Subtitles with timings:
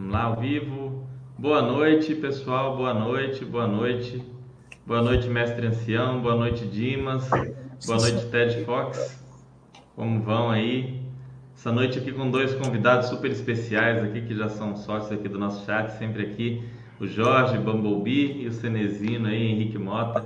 [0.00, 1.06] Vamos lá, ao vivo.
[1.38, 2.74] Boa noite, pessoal.
[2.74, 4.24] Boa noite, boa noite.
[4.86, 6.22] Boa noite, mestre ancião.
[6.22, 7.28] Boa noite, Dimas.
[7.28, 9.22] Boa noite, Ted Fox.
[9.94, 11.02] Como vão aí?
[11.54, 15.38] Essa noite aqui com dois convidados super especiais aqui, que já são sócios aqui do
[15.38, 16.66] nosso chat, sempre aqui.
[16.98, 20.24] O Jorge Bumblebee e o Cenezino aí, Henrique Mota.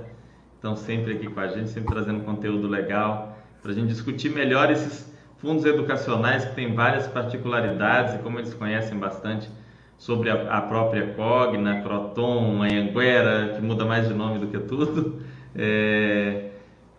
[0.55, 4.71] Estão sempre aqui com a gente, sempre trazendo conteúdo legal para a gente discutir melhor
[4.71, 9.49] esses fundos educacionais que têm várias particularidades e como eles conhecem bastante
[9.97, 15.21] sobre a, a própria Cogna, Croton, Anhanguera, que muda mais de nome do que tudo.
[15.57, 16.49] É,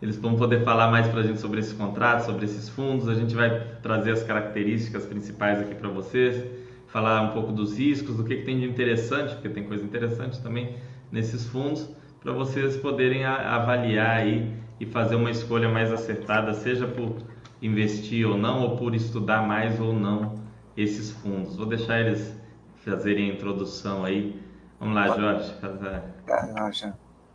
[0.01, 3.07] eles vão poder falar mais para a gente sobre esses contratos, sobre esses fundos.
[3.07, 3.51] A gente vai
[3.83, 6.43] trazer as características principais aqui para vocês,
[6.87, 10.41] falar um pouco dos riscos, do que, que tem de interessante, porque tem coisa interessante
[10.41, 10.75] também
[11.11, 11.89] nesses fundos,
[12.21, 17.17] para vocês poderem a, avaliar aí e fazer uma escolha mais acertada, seja por
[17.63, 20.35] investir ou não, ou por estudar mais ou não
[20.77, 21.57] esses fundos.
[21.57, 22.36] Vou deixar eles
[22.87, 24.41] fazerem a introdução aí.
[24.79, 25.53] Vamos lá, Jorge.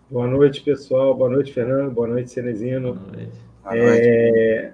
[0.10, 1.14] Boa noite, pessoal.
[1.14, 1.92] Boa noite, Fernando.
[1.92, 2.94] Boa noite, Cenezino.
[2.94, 3.38] Boa noite.
[3.66, 4.74] É...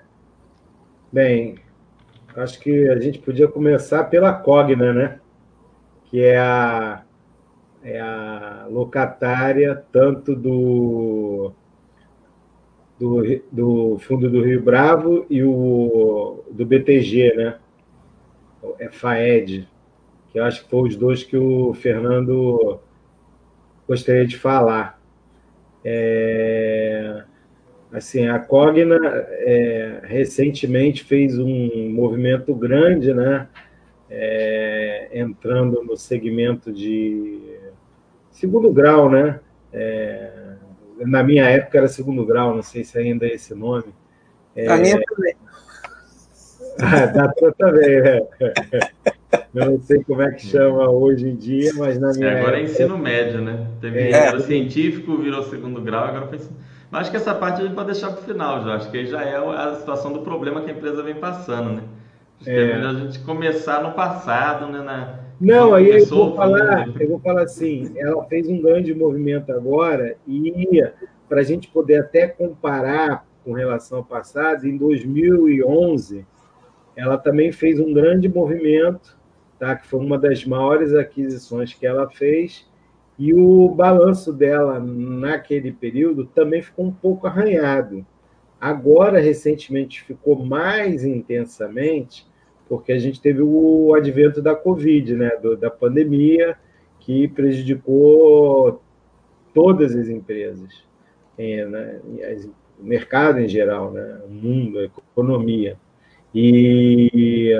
[1.11, 1.55] Bem,
[2.35, 5.19] acho que a gente podia começar pela Cogna, né?
[6.05, 7.03] Que é a,
[7.83, 11.51] é a locatária tanto do,
[12.99, 17.57] do, do Fundo do Rio Bravo e o do BTG, né?
[18.79, 19.67] É FAED
[20.37, 22.79] eu acho que foram os dois que o Fernando
[23.87, 24.99] gostaria de falar.
[25.83, 27.23] É,
[27.91, 33.47] assim, a Cogna é, recentemente fez um movimento grande, né?
[34.09, 37.57] É, entrando no segmento de
[38.31, 39.39] segundo grau, né?
[39.73, 40.55] É,
[40.99, 43.93] na minha época era segundo grau, não sei se ainda é esse nome.
[44.55, 45.35] É, a minha também.
[46.79, 48.27] Ah, da tua também, é.
[49.53, 52.27] Eu não sei como é que chama hoje em dia, mas na minha.
[52.27, 53.67] É, agora é ensino médio, né?
[53.81, 56.39] Teve, é, era científico, virou segundo grau, agora foi.
[56.89, 58.75] Mas acho que essa parte a gente pode deixar para o final, já.
[58.75, 61.83] Acho que aí já é a situação do problema que a empresa vem passando, né?
[62.39, 62.53] Acho é.
[62.53, 64.79] que é melhor a gente começar no passado, né?
[64.81, 65.19] Na...
[65.39, 70.15] Não, aí eu vou falar, eu vou falar assim, ela fez um grande movimento agora
[70.27, 70.81] e
[71.27, 76.25] para a gente poder até comparar com relação ao passado, em 2011
[76.97, 79.16] ela também fez um grande movimento
[79.59, 79.75] tá?
[79.75, 82.67] que foi uma das maiores aquisições que ela fez,
[83.17, 88.05] e o balanço dela naquele período também ficou um pouco arranhado.
[88.61, 92.27] Agora, recentemente, ficou mais intensamente,
[92.67, 95.31] porque a gente teve o advento da Covid, né?
[95.41, 96.57] Do, da pandemia,
[96.99, 98.81] que prejudicou
[99.53, 100.83] todas as empresas,
[101.37, 101.99] é, né?
[102.79, 104.21] o mercado em geral, né?
[104.27, 105.77] o mundo, a economia.
[106.35, 107.51] E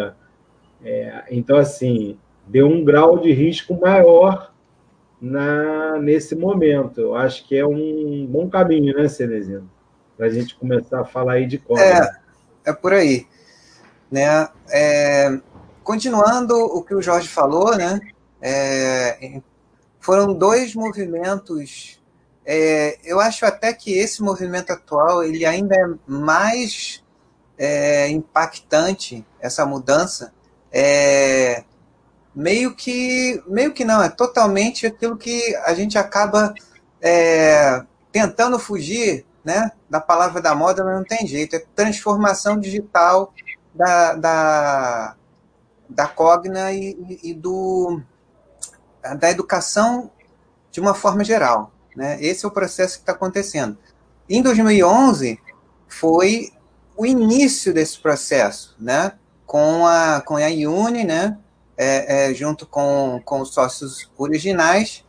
[0.88, 2.18] é, então, assim,
[2.48, 4.54] deu um grau de risco maior
[5.22, 7.02] na, nesse momento.
[7.02, 9.70] Eu acho que é um bom caminho, né, Cenezino?
[10.16, 11.86] Para a gente começar a falar aí de código.
[11.86, 12.10] É,
[12.68, 13.28] é por aí.
[14.10, 14.48] Né?
[14.70, 15.38] É,
[15.84, 18.00] continuando o que o Jorge falou, né?
[18.42, 19.42] É,
[20.00, 22.02] foram dois movimentos.
[22.46, 27.04] É, eu acho até que esse movimento atual ele ainda é mais
[27.58, 30.34] é, impactante essa mudança,
[30.72, 31.64] é
[32.36, 36.54] meio que meio que não é totalmente aquilo que a gente acaba
[37.02, 41.56] é, tentando fugir né da palavra da moda mas não tem jeito.
[41.56, 43.34] É transformação digital
[43.74, 45.16] da, da,
[45.90, 48.02] da Cogna e, e do
[49.20, 50.12] da educação
[50.72, 52.22] de uma forma geral né.
[52.22, 53.76] Esse é o processo que está acontecendo.
[54.30, 55.40] Em 2011
[55.88, 56.52] foi
[56.96, 59.14] o início desse processo né
[59.48, 61.38] com a, com a Uni, né?
[61.78, 65.06] É, é, junto com, com os sócios originais,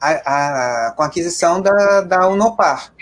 [0.00, 2.92] a, a, com a aquisição da, da Unopar,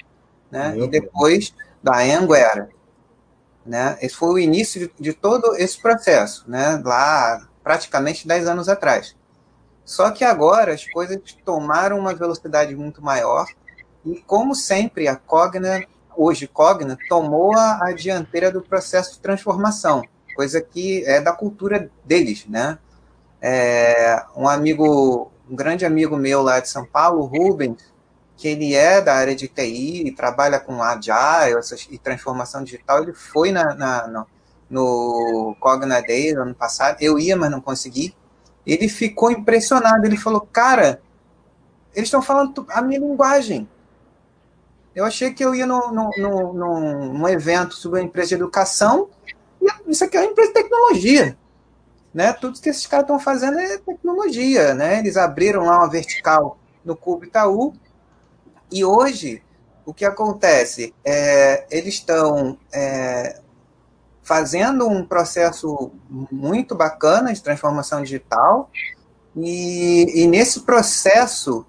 [0.50, 0.74] né?
[0.76, 2.68] e depois da Anguera.
[3.64, 3.96] Né?
[4.02, 6.82] Esse foi o início de, de, todo esse processo, né?
[6.84, 9.16] lá praticamente 10 anos atrás.
[9.84, 13.46] Só que agora as coisas tomaram uma velocidade muito maior
[14.04, 15.84] e, como sempre, a Cogna,
[16.16, 20.02] hoje Cogna, tomou a, a dianteira do processo de transformação
[20.34, 22.78] coisa que é da cultura deles, né?
[23.40, 27.92] É, um amigo, um grande amigo meu lá de São Paulo, Rubens,
[28.36, 33.02] que ele é da área de TI e trabalha com Agile essas, e transformação digital,
[33.02, 34.26] ele foi na, na no,
[34.68, 38.14] no Cogna Day ano passado, eu ia, mas não consegui.
[38.66, 41.00] Ele ficou impressionado, ele falou, cara,
[41.94, 43.68] eles estão falando a minha linguagem.
[44.94, 49.08] Eu achei que eu ia no, no, no, num evento sobre a empresa de educação
[49.86, 51.36] isso aqui é uma empresa de tecnologia.
[52.12, 52.32] né?
[52.32, 54.98] Tudo que esses caras estão fazendo é tecnologia, né?
[54.98, 57.72] Eles abriram lá uma vertical no Cubo Itaú
[58.70, 59.42] e hoje
[59.84, 63.40] o que acontece é eles estão é,
[64.22, 68.70] fazendo um processo muito bacana de transformação digital
[69.36, 71.64] e, e nesse processo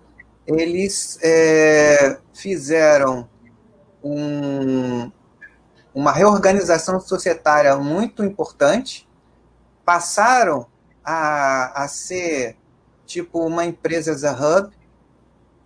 [0.45, 3.28] eles é, fizeram
[4.04, 5.12] um,
[5.94, 9.07] uma reorganização societária muito importante,
[9.86, 10.66] passaram
[11.04, 12.57] a, a ser
[13.06, 14.72] tipo uma empresa as a hub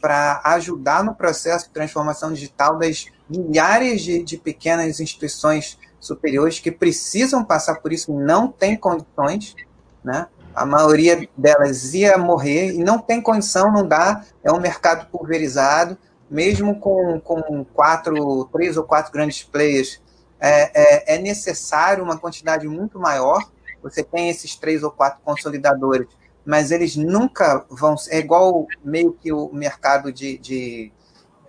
[0.01, 6.71] para ajudar no processo de transformação digital das milhares de, de pequenas instituições superiores que
[6.71, 9.55] precisam passar por isso, não tem condições,
[10.03, 10.27] né?
[10.53, 14.23] A maioria delas ia morrer e não tem condição, não dá.
[14.43, 15.95] É um mercado pulverizado,
[16.29, 20.01] mesmo com, com quatro, três ou quatro grandes players,
[20.39, 23.49] é, é, é necessário uma quantidade muito maior.
[23.81, 26.07] Você tem esses três ou quatro consolidadores,
[26.45, 27.95] mas eles nunca vão.
[28.09, 30.91] É igual meio que o mercado de, de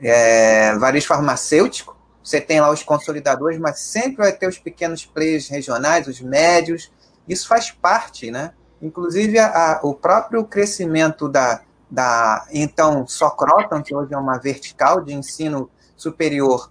[0.00, 1.98] é, varejo farmacêutico
[2.28, 6.92] você tem lá os consolidadores, mas sempre vai ter os pequenos players regionais, os médios.
[7.26, 8.52] Isso faz parte, né?
[8.82, 15.14] Inclusive, a, o próprio crescimento da, da então Socroton, que hoje é uma vertical de
[15.14, 16.70] ensino superior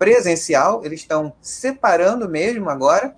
[0.00, 3.14] presencial, eles estão separando mesmo agora,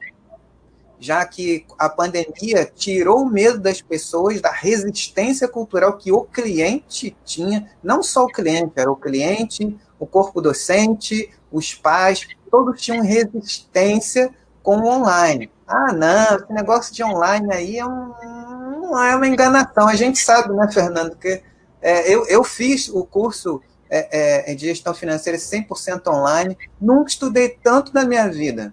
[0.99, 7.17] já que a pandemia tirou o medo das pessoas da resistência cultural que o cliente
[7.25, 13.05] tinha, não só o cliente, era o cliente, o corpo docente, os pais, todos tinham
[13.05, 15.53] resistência com o online.
[15.69, 19.87] Ah, não, esse negócio de online aí é, um, é uma enganação.
[19.87, 21.41] A gente sabe, né, Fernando, que
[21.81, 23.63] é, eu, eu fiz o curso
[23.95, 28.73] é, é, de gestão financeira 100% online, nunca estudei tanto na minha vida.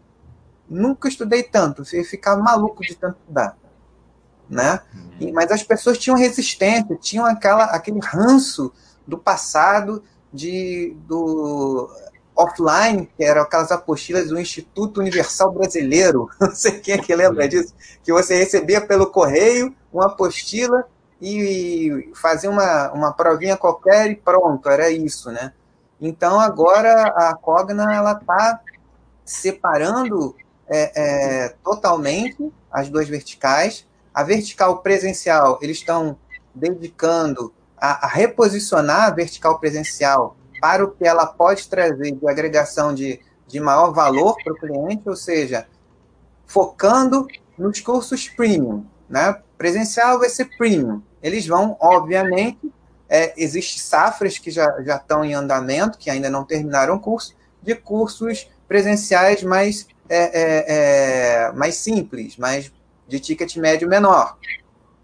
[0.70, 3.58] Nunca estudei tanto, eu ficar maluco de tanto estudar.
[4.50, 4.80] Né?
[5.20, 8.72] E, mas as pessoas tinham resistência, tinham aquela, aquele ranço
[9.06, 11.90] do passado, de, do,
[12.36, 17.48] offline, que eram aquelas apostilas do Instituto Universal Brasileiro, não sei quem é que lembra
[17.48, 17.74] disso,
[18.04, 20.86] que você recebia pelo correio uma apostila
[21.22, 25.54] e fazia uma, uma provinha qualquer e pronto, era isso, né?
[26.00, 28.62] Então agora a Cogna ela está
[29.26, 30.36] separando
[30.68, 33.86] é, é, totalmente as duas verticais.
[34.14, 36.18] A vertical presencial eles estão
[36.56, 42.94] dedicando a, a reposicionar a vertical presencial para o que ela pode trazer de agregação
[42.94, 45.68] de, de maior valor para o cliente, ou seja,
[46.46, 47.28] focando
[47.58, 48.86] nos cursos premium.
[49.10, 49.42] Né?
[49.58, 51.02] Presencial vai ser premium.
[51.22, 52.72] Eles vão, obviamente,
[53.10, 57.36] é, existem safras que já, já estão em andamento, que ainda não terminaram o curso,
[57.62, 60.66] de cursos presenciais mais, é, é,
[61.48, 62.72] é, mais simples, mais
[63.08, 64.38] de ticket médio menor.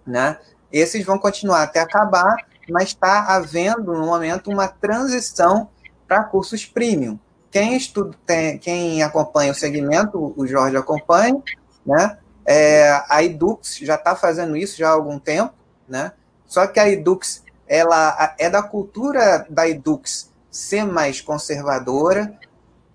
[0.05, 0.37] Né?
[0.71, 2.35] Esses vão continuar até acabar,
[2.69, 5.69] mas está havendo, no momento, uma transição
[6.07, 7.19] para cursos premium.
[7.49, 11.41] Quem, estuda, tem, quem acompanha o segmento, o Jorge acompanha,
[11.85, 12.17] né?
[12.45, 15.53] É, a Edux já está fazendo isso já há algum tempo,
[15.87, 16.11] né?
[16.45, 22.37] Só que a Edux ela é da cultura da Edux ser mais conservadora,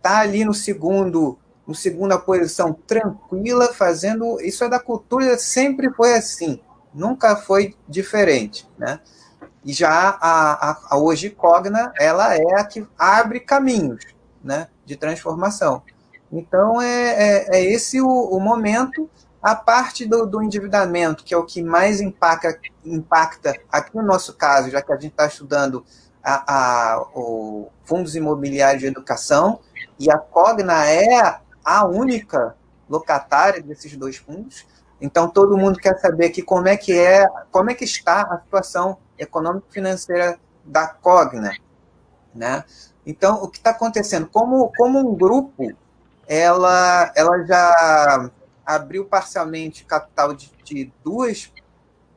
[0.01, 6.15] tá ali no segundo, no segunda posição tranquila, fazendo isso é da cultura sempre foi
[6.15, 6.61] assim,
[6.95, 9.01] nunca foi diferente, né?
[9.65, 14.07] E já a, a, a hoje Cogna, ela é a que abre caminhos
[14.43, 15.83] né, de transformação.
[16.33, 19.11] Então, é, é, é esse o, o, momento.
[19.43, 24.35] A parte do, do, endividamento, que é o que mais impacta, impacta, aqui no nosso
[24.35, 25.85] caso, já que a gente está estudando
[26.23, 29.61] a, a, o fundos imobiliários de educação,
[29.99, 32.55] e a Cogna é a única
[32.89, 34.67] locatária desses dois fundos.
[35.01, 38.39] Então, todo mundo quer saber aqui como é que é, como é que está a
[38.41, 41.57] situação econômico-financeira da Cogna,
[42.35, 42.65] né?
[43.07, 44.27] Então, o que está acontecendo?
[44.27, 45.73] Como, como um grupo,
[46.29, 48.31] ela, ela já
[48.75, 51.53] abriu parcialmente capital de, de duas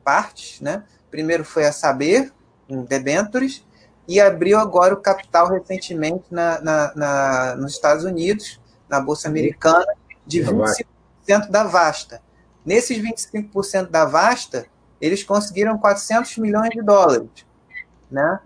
[0.04, 0.84] partes, né?
[1.10, 2.32] Primeiro foi a Saber,
[2.68, 3.66] em debentures,
[4.06, 9.86] e abriu agora o capital recentemente na, na, na, nos Estados Unidos, na Bolsa Americana,
[10.26, 12.22] de 25% da Vasta.
[12.64, 14.66] Nesses 25% da Vasta,
[15.00, 17.30] eles conseguiram 400 milhões de dólares,
[18.10, 18.38] né?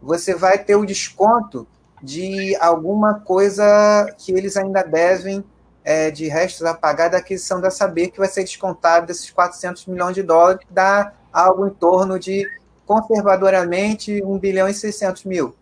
[0.00, 1.66] Você vai ter o desconto
[2.02, 5.44] de alguma coisa que eles ainda devem
[5.84, 9.86] é, de restos a pagar da aquisição da Saber, que vai ser descontado desses 400
[9.86, 12.46] milhões de dólares, que dá algo em torno de,
[12.86, 15.54] conservadoramente, 1 bilhão e 600 mil,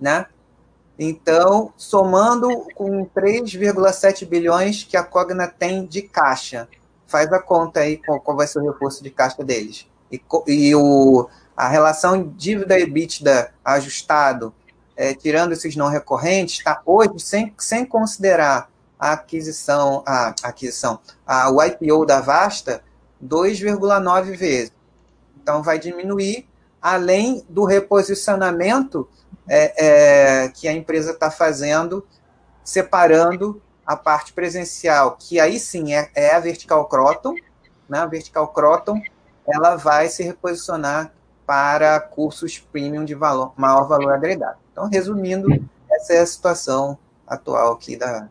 [0.00, 0.26] né?
[0.98, 6.68] Então, somando com 3,7 bilhões que a Cogna tem de caixa,
[7.06, 9.86] faz a conta aí qual, qual vai ser o recurso de caixa deles.
[10.10, 14.54] E, e o, a relação dívida EBITDA ajustado,
[14.96, 18.70] é, tirando esses não recorrentes, está hoje, sem, sem considerar
[19.02, 22.84] a aquisição, a, aquisição, a, o IPO da Vasta,
[23.20, 24.72] 2,9 vezes.
[25.42, 26.48] Então, vai diminuir,
[26.80, 29.08] além do reposicionamento
[29.48, 32.06] é, é, que a empresa está fazendo,
[32.62, 37.34] separando a parte presencial, que aí sim é, é a vertical Croton,
[37.88, 37.98] né?
[37.98, 39.02] a vertical Croton,
[39.52, 41.12] ela vai se reposicionar
[41.44, 44.58] para cursos premium de valor, maior valor agregado.
[44.70, 45.48] Então, resumindo,
[45.90, 48.28] essa é a situação atual aqui da,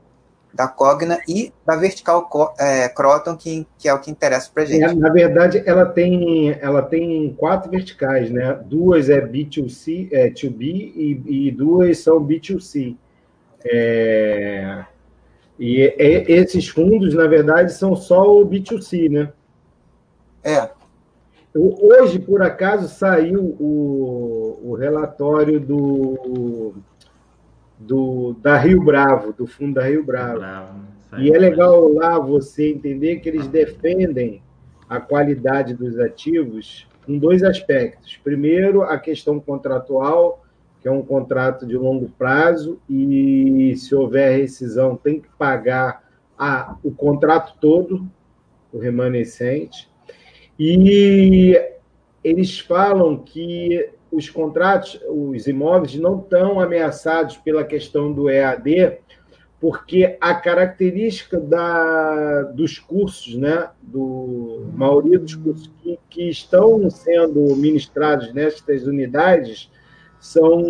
[0.53, 2.29] da Cogna e da vertical
[2.59, 4.83] é, Croton, que, que é o que interessa para a gente.
[4.83, 8.59] É, na verdade, ela tem, ela tem quatro verticais, né?
[8.65, 12.95] Duas é B2C, é 2B e, e duas são B2C.
[13.63, 14.83] É,
[15.57, 19.31] e é, esses fundos, na verdade, são só o B2C, né?
[20.43, 20.69] É.
[21.53, 26.73] Hoje, por acaso, saiu o, o relatório do,
[27.87, 30.39] do, da Rio Bravo, do fundo da Rio Bravo.
[30.39, 30.73] Bravo
[31.11, 31.23] né?
[31.23, 34.41] e é legal lá você entender que eles defendem
[34.87, 38.19] a qualidade dos ativos em dois aspectos.
[38.23, 40.43] Primeiro, a questão contratual,
[40.81, 46.03] que é um contrato de longo prazo, e se houver rescisão, tem que pagar
[46.37, 48.07] a, o contrato todo,
[48.71, 49.89] o remanescente.
[50.59, 51.59] E
[52.23, 58.99] eles falam que os contratos, os imóveis não estão ameaçados pela questão do EAD,
[59.59, 66.89] porque a característica da, dos cursos, né, do a maioria dos cursos que, que estão
[66.89, 69.71] sendo ministrados nestas unidades
[70.19, 70.63] são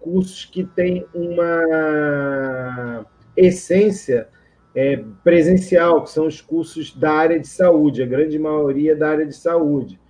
[0.00, 4.28] cursos que têm uma essência
[4.74, 9.26] é, presencial, que são os cursos da área de saúde, a grande maioria da área
[9.26, 10.00] de saúde.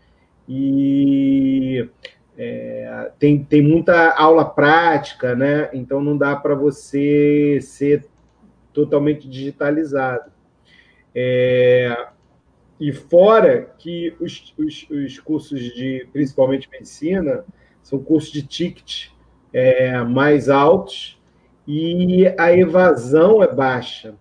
[0.48, 1.88] E
[2.36, 5.70] é, tem, tem muita aula prática, né?
[5.72, 8.06] Então não dá para você ser
[8.72, 10.32] totalmente digitalizado.
[11.14, 12.08] É,
[12.80, 17.44] e fora que os, os, os, cursos de, principalmente medicina,
[17.82, 19.08] são cursos de ticket
[19.52, 21.20] é, mais altos
[21.66, 24.16] e a evasão é baixa,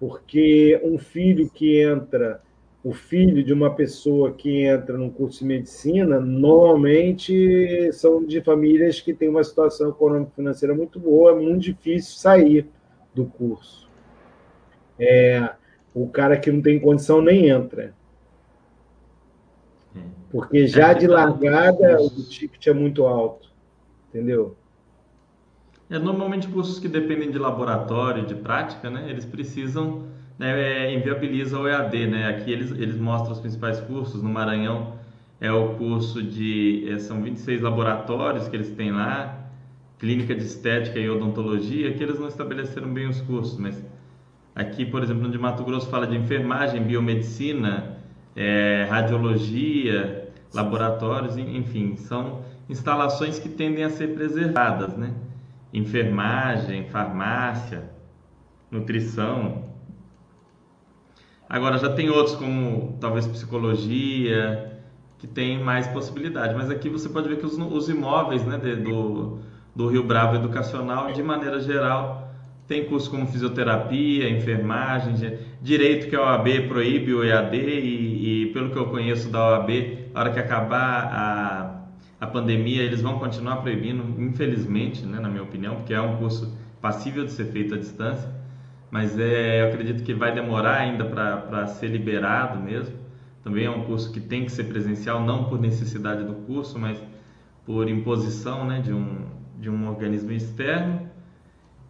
[0.00, 2.42] porque um filho que entra
[2.84, 9.00] o filho de uma pessoa que entra num curso de medicina, normalmente são de famílias
[9.00, 12.68] que têm uma situação econômica financeira muito boa, é muito difícil sair
[13.14, 13.88] do curso.
[15.00, 15.54] É,
[15.94, 17.94] o cara que não tem condição nem entra.
[20.30, 23.48] Porque já de largada o ticket é muito alto.
[24.10, 24.56] Entendeu?
[25.88, 29.08] É, normalmente cursos que dependem de laboratório, de prática, né?
[29.08, 32.28] Eles precisam né, é, inviabiliza o EAD, né?
[32.28, 34.22] Aqui eles, eles mostram os principais cursos.
[34.22, 34.94] No Maranhão
[35.40, 36.88] é o curso de...
[36.90, 39.48] É, são 26 laboratórios que eles têm lá,
[39.98, 43.82] clínica de estética e odontologia, que eles não estabeleceram bem os cursos, mas
[44.54, 47.98] aqui, por exemplo, no de Mato Grosso fala de enfermagem, biomedicina,
[48.36, 55.12] é, radiologia, laboratórios, enfim, são instalações que tendem a ser preservadas, né?
[55.72, 57.90] Enfermagem, farmácia,
[58.70, 59.73] nutrição,
[61.48, 64.72] Agora já tem outros como talvez psicologia,
[65.18, 66.54] que tem mais possibilidade.
[66.54, 69.38] Mas aqui você pode ver que os, os imóveis né, de, do,
[69.74, 72.32] do Rio Bravo Educacional, de maneira geral,
[72.66, 78.70] tem cursos como fisioterapia, enfermagem, direito que a OAB proíbe o EAD e, e, pelo
[78.70, 79.68] que eu conheço da OAB,
[80.14, 85.42] na hora que acabar a, a pandemia, eles vão continuar proibindo, infelizmente, né, na minha
[85.42, 88.43] opinião, porque é um curso passível de ser feito à distância
[88.94, 92.94] mas é, eu acredito que vai demorar ainda para ser liberado mesmo.
[93.42, 97.02] Também é um curso que tem que ser presencial, não por necessidade do curso, mas
[97.66, 99.26] por imposição né, de, um,
[99.58, 101.10] de um organismo externo.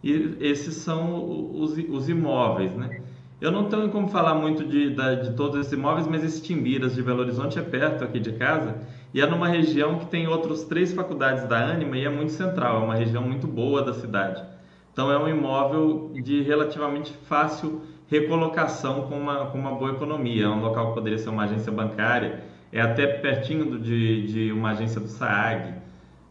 [0.03, 2.75] E esses são os, os imóveis.
[2.75, 3.01] Né?
[3.39, 7.03] Eu não tenho como falar muito de, de todos esses imóveis, mas esse Timbiras de
[7.03, 8.79] Belo Horizonte é perto aqui de casa
[9.13, 12.81] e é numa região que tem outras três faculdades da Anima e é muito central,
[12.81, 14.54] é uma região muito boa da cidade.
[14.95, 20.45] Então é um imóvel de relativamente fácil recolocação com uma, com uma boa economia.
[20.45, 24.51] É um local que poderia ser uma agência bancária, é até pertinho do, de, de
[24.53, 25.73] uma agência do SAAG,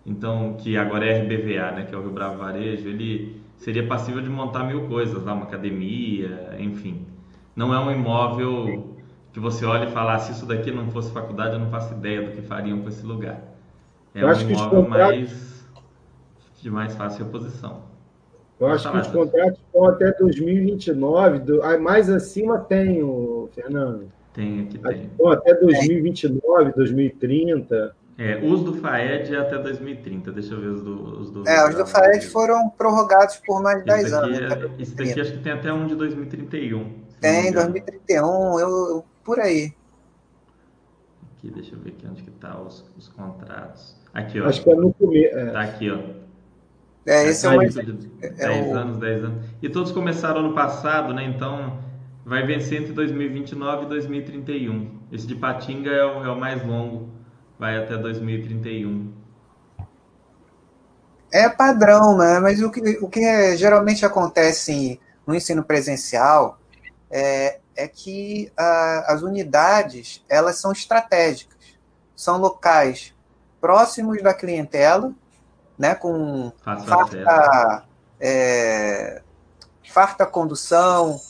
[0.07, 4.23] então, que agora é RBVA, né, que é o Rio Bravo Varejo, ele seria passível
[4.23, 7.05] de montar mil coisas lá, uma academia, enfim.
[7.55, 8.97] Não é um imóvel
[9.31, 11.93] que você olha e fala, ah, se isso daqui não fosse faculdade, eu não faço
[11.93, 13.43] ideia do que fariam com esse lugar.
[14.15, 15.69] É eu um imóvel mais,
[16.63, 17.93] de mais fácil reposição.
[18.61, 24.09] Eu acho que os contratos vão até 2029, do, mais acima tem, o Fernando.
[24.33, 25.11] Tem, aqui tem.
[25.15, 27.97] Então, até 2029, 2030.
[28.17, 30.31] É, os do FAED é até 2030.
[30.31, 31.21] Deixa eu ver os do.
[31.21, 34.39] Os do é, os do FAED foram prorrogados por mais de 10 anos.
[34.39, 36.93] É, isso daqui acho que tem até um de 2031.
[37.21, 39.73] Tem, 2031, eu, eu, por aí.
[41.33, 43.97] Aqui, deixa eu ver aqui onde que tá os, os contratos.
[44.13, 44.47] Aqui, ó.
[44.47, 45.37] Acho que é no começo.
[45.37, 45.51] É.
[45.51, 46.24] Tá aqui, ó.
[47.07, 47.75] É, esse é, é o mais.
[47.75, 48.75] 10 é o...
[48.75, 49.45] anos, 10 anos.
[49.63, 51.25] E todos começaram ano passado, né?
[51.25, 51.79] Então
[52.25, 55.01] vai vencer entre 2029 e 2031.
[55.13, 57.11] Esse de Patinga é o, é o mais longo,
[57.59, 59.13] vai até 2031.
[61.33, 62.39] É padrão, né?
[62.41, 66.59] Mas o que, o que geralmente acontece no ensino presencial
[67.11, 71.59] é, é que a, as unidades elas são estratégicas,
[72.15, 73.13] são locais
[73.61, 75.13] próximos da clientela,
[75.79, 77.85] né, com farta,
[78.21, 79.23] é,
[79.93, 81.21] farta condução,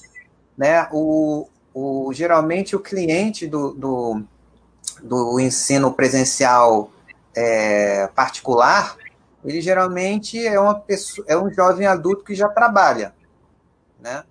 [0.57, 4.23] né, o, o, geralmente o cliente do, do,
[5.03, 6.91] do ensino presencial
[7.35, 8.97] é, particular,
[9.45, 13.15] ele geralmente é uma pessoa, é um jovem adulto que já trabalha,
[14.01, 14.25] né?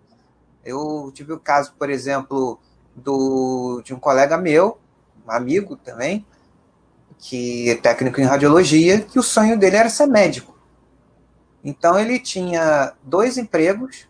[0.65, 2.57] Eu tive o caso, por exemplo,
[2.95, 4.79] do, de um colega meu,
[5.27, 6.25] um amigo também,
[7.23, 10.59] que é técnico em radiologia, que o sonho dele era ser médico.
[11.63, 14.09] Então ele tinha dois empregos.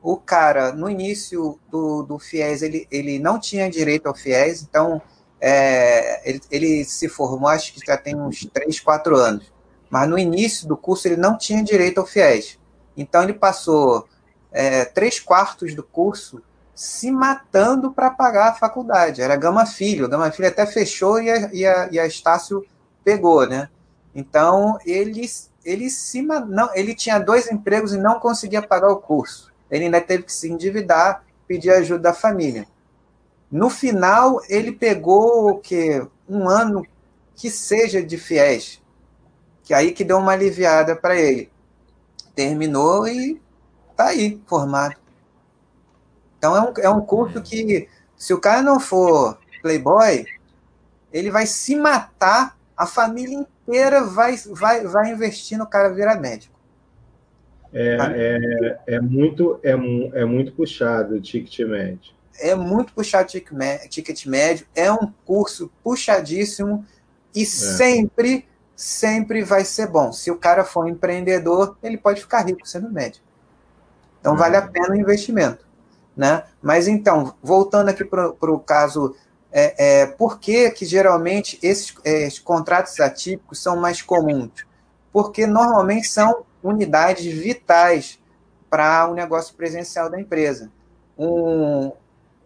[0.00, 5.02] O cara, no início do, do FIES, ele, ele não tinha direito ao FIES, então
[5.40, 9.52] é, ele, ele se formou, acho que já tem uns 3, 4 anos.
[9.90, 12.56] Mas no início do curso ele não tinha direito ao FIES.
[12.96, 14.06] Então ele passou
[14.52, 16.40] é, três quartos do curso
[16.78, 19.20] se matando para pagar a faculdade.
[19.20, 20.04] Era Gama Filho.
[20.04, 22.64] A Gama Filho até fechou e a, e a, e a Estácio
[23.02, 23.68] pegou, né?
[24.14, 25.28] Então, ele,
[25.64, 29.52] ele, se, não, ele tinha dois empregos e não conseguia pagar o curso.
[29.68, 32.64] Ele ainda teve que se endividar, pedir ajuda da família.
[33.50, 36.06] No final, ele pegou o quê?
[36.28, 36.86] Um ano
[37.34, 38.80] que seja de fiéis.
[39.64, 41.50] Que aí que deu uma aliviada para ele.
[42.36, 43.42] Terminou e
[43.96, 45.07] tá aí, formado.
[46.38, 50.24] Então é um, é um curso que, se o cara não for playboy,
[51.12, 56.56] ele vai se matar, a família inteira vai, vai, vai investir no cara virar médico.
[57.72, 62.12] É, é, é, muito, é, é muito puxado o ticket médio.
[62.40, 66.86] É muito puxado o ticket médio, é um curso puxadíssimo
[67.34, 67.46] e é.
[67.46, 70.12] sempre, sempre vai ser bom.
[70.12, 73.26] Se o cara for um empreendedor, ele pode ficar rico sendo médico.
[74.20, 75.67] Então vale a pena o investimento.
[76.18, 76.42] Né?
[76.60, 79.14] Mas então, voltando aqui para o caso,
[79.52, 84.66] é, é, por que, que geralmente esses, é, esses contratos atípicos são mais comuns?
[85.12, 88.18] Porque normalmente são unidades vitais
[88.68, 90.72] para o negócio presencial da empresa.
[91.16, 91.92] Um,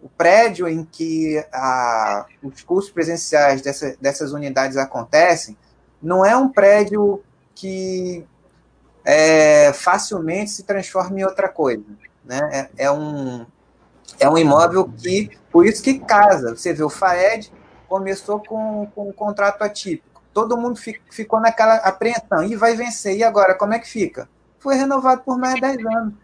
[0.02, 5.56] o prédio em que a, os cursos presenciais dessa, dessas unidades acontecem
[6.02, 7.22] não é um prédio
[7.54, 8.22] que
[9.02, 11.84] é, facilmente se transforma em outra coisa.
[12.22, 12.68] Né?
[12.76, 13.46] É, é, um,
[14.18, 16.54] é um imóvel que, por isso que casa.
[16.54, 17.52] Você vê, o FAED
[17.88, 20.22] começou com, com um contrato atípico.
[20.32, 20.78] Todo mundo
[21.10, 22.42] ficou naquela apreensão.
[22.44, 23.16] E vai vencer.
[23.16, 24.28] E agora, como é que fica?
[24.58, 26.14] Foi renovado por mais 10 anos.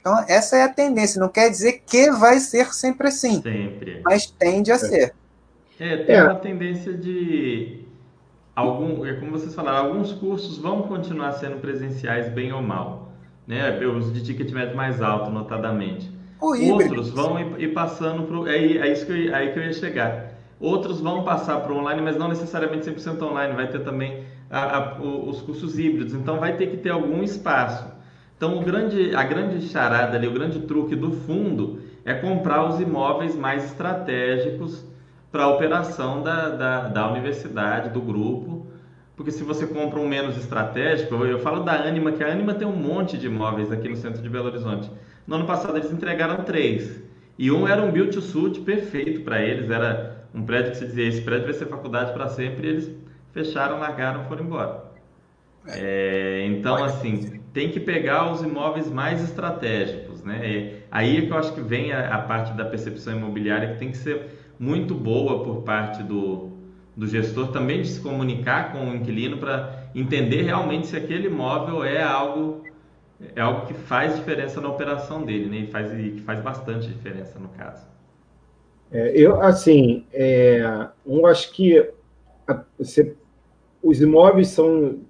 [0.00, 1.20] Então, essa é a tendência.
[1.20, 3.40] Não quer dizer que vai ser sempre assim.
[3.40, 4.02] Sempre.
[4.04, 5.14] Mas tende a ser.
[5.78, 6.24] É, tem é.
[6.24, 7.84] uma tendência de.
[8.54, 13.12] Algum, é como vocês falaram, alguns cursos vão continuar sendo presenciais, bem ou mal.
[13.46, 13.78] Né?
[13.86, 16.10] Os de ticket médio mais alto, notadamente.
[16.42, 18.52] Outros vão ir passando para.
[18.52, 20.32] É, é isso que eu, aí que eu ia chegar.
[20.58, 23.54] Outros vão passar para online, mas não necessariamente 100% online.
[23.54, 26.14] Vai ter também a, a, os cursos híbridos.
[26.14, 27.86] Então vai ter que ter algum espaço.
[28.36, 32.80] Então o grande, a grande charada ali, o grande truque do fundo é comprar os
[32.80, 34.84] imóveis mais estratégicos
[35.30, 38.66] para a operação da, da, da universidade, do grupo.
[39.16, 42.66] Porque se você compra um menos estratégico, eu falo da Anima, que a Anima tem
[42.66, 44.90] um monte de imóveis aqui no centro de Belo Horizonte.
[45.26, 47.00] No ano passado eles entregaram três.
[47.38, 49.70] E um era um build to suit perfeito para eles.
[49.70, 52.66] Era um prédio que se dizia: esse prédio vai ser faculdade para sempre.
[52.66, 52.90] E eles
[53.32, 54.92] fecharam, largaram, foram embora.
[55.66, 60.40] É, então, assim, tem que pegar os imóveis mais estratégicos, né?
[60.44, 63.78] E aí é que eu acho que vem a, a, parte da percepção imobiliária que
[63.78, 64.26] tem que ser
[64.58, 66.50] muito boa por parte do,
[66.96, 71.84] do gestor também de se comunicar com o inquilino para entender realmente se aquele imóvel
[71.84, 72.64] é algo
[73.34, 75.56] é algo que faz diferença na operação dele, né?
[75.58, 77.86] E faz, que faz bastante diferença no caso.
[78.90, 81.78] É, eu, assim, é, eu acho que
[82.46, 83.16] a, você,
[83.82, 85.00] os imóveis são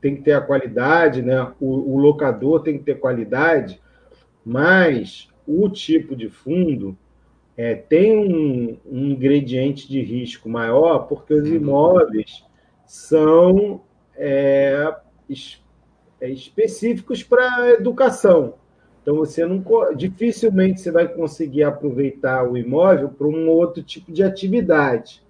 [0.00, 1.52] tem que ter a qualidade, né?
[1.60, 3.80] O, o, locador tem que ter qualidade,
[4.44, 6.96] mas o tipo de fundo
[7.56, 12.42] é, tem um, um, ingrediente de risco maior, porque os imóveis
[12.86, 13.82] são
[14.16, 14.90] é,
[15.28, 15.59] é,
[16.28, 18.54] específicos para educação.
[19.02, 19.64] Então você não
[19.96, 25.22] dificilmente você vai conseguir aproveitar o imóvel para um outro tipo de atividade.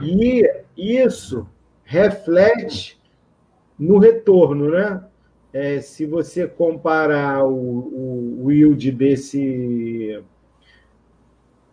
[0.00, 0.42] E
[0.76, 1.46] isso
[1.84, 2.98] reflete
[3.78, 5.04] no retorno, né?
[5.52, 10.20] É, se você comparar o, o, o yield desse,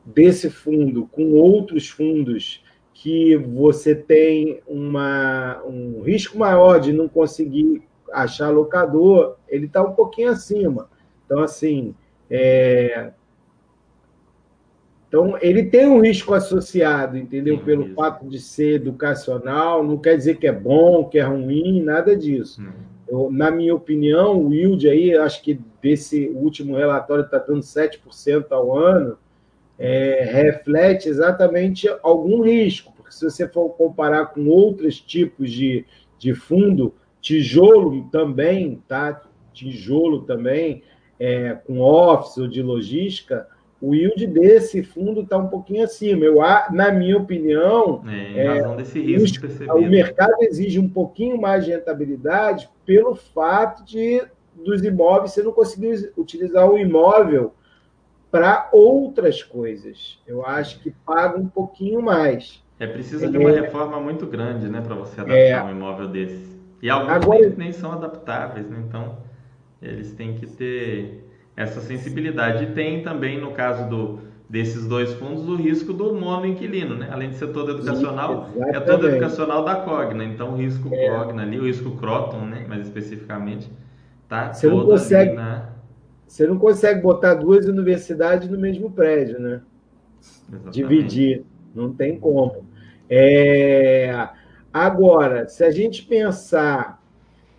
[0.06, 7.82] desse fundo com outros fundos que você tem uma, um risco maior de não conseguir
[8.14, 10.90] achar locador, ele está um pouquinho acima.
[11.26, 11.96] Então, assim,
[12.30, 13.12] é...
[15.08, 17.58] então ele tem um risco associado, entendeu?
[17.58, 21.82] Sim, Pelo fato de ser educacional, não quer dizer que é bom, que é ruim,
[21.82, 22.62] nada disso.
[23.08, 28.46] Eu, na minha opinião, o yield aí, acho que desse último relatório está dando 7%
[28.52, 29.18] ao ano,
[29.78, 35.86] é, reflete exatamente algum risco, porque se você for comparar com outros tipos de,
[36.18, 39.22] de fundo, tijolo também, tá?
[39.54, 40.84] Tijolo também,
[41.20, 43.48] é, com office ou de logística,
[43.82, 46.24] o yield desse fundo está um pouquinho acima.
[46.24, 46.38] Eu,
[46.72, 52.70] na minha opinião, é, é, desse risco o mercado exige um pouquinho mais de rentabilidade
[52.86, 57.54] pelo fato de dos imóveis você não conseguir utilizar o imóvel
[58.30, 60.20] para outras coisas.
[60.28, 62.64] Eu acho que paga um pouquinho mais.
[62.80, 66.61] É preciso de uma reforma muito grande, né, para você adaptar é, um imóvel desse.
[66.82, 68.84] E alguns agora, nem, nem são adaptáveis, né?
[68.88, 69.18] Então
[69.82, 72.66] eles têm que ter essa sensibilidade.
[72.66, 77.10] E tem também, no caso do, desses dois fundos, o risco do monoinquilino, né?
[77.12, 80.24] Além de ser todo educacional, Sim, é todo educacional da Cogna.
[80.24, 81.10] Então, o risco é.
[81.10, 82.66] Cogna ali, o risco Croton, né?
[82.68, 83.72] Mais especificamente,
[84.28, 85.70] tá você não consegue, na...
[86.28, 89.62] Você não consegue botar duas universidades no mesmo prédio, né?
[90.50, 90.74] Exatamente.
[90.74, 91.44] Dividir.
[91.74, 92.66] Não tem como.
[93.10, 94.30] É...
[94.74, 97.02] Agora, se a gente pensar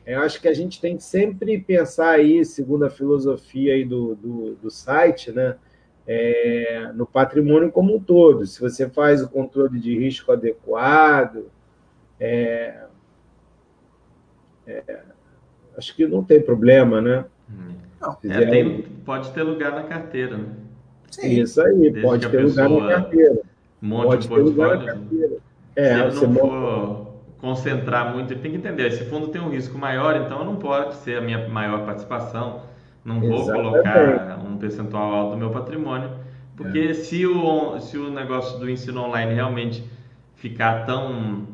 [0.05, 4.17] eu acho que a gente tem que sempre pensar aí, segundo a filosofia aí do,
[4.17, 5.57] do, do site, né?
[6.05, 8.45] É, no patrimônio como um todo.
[8.45, 11.45] Se você faz o controle de risco adequado,
[12.19, 12.83] é,
[14.67, 15.03] é,
[15.77, 17.25] acho que não tem problema, né?
[18.01, 20.57] Não, é, tem, pode ter lugar na carteira, né?
[21.09, 21.41] Sim.
[21.41, 23.43] Isso aí, Desde pode ter lugar na carteira.
[23.81, 25.37] Monte pode ter lugar na carteira.
[25.75, 29.49] É, se ele não for concentrar muito, ele tem que entender, esse fundo tem um
[29.49, 32.63] risco maior, então não pode ser a minha maior participação,
[33.05, 33.71] não vou Exatamente.
[33.71, 36.11] colocar um percentual alto do meu patrimônio,
[36.57, 36.95] porque é.
[36.95, 39.85] se, o, se o negócio do ensino online realmente
[40.37, 41.49] ficar tão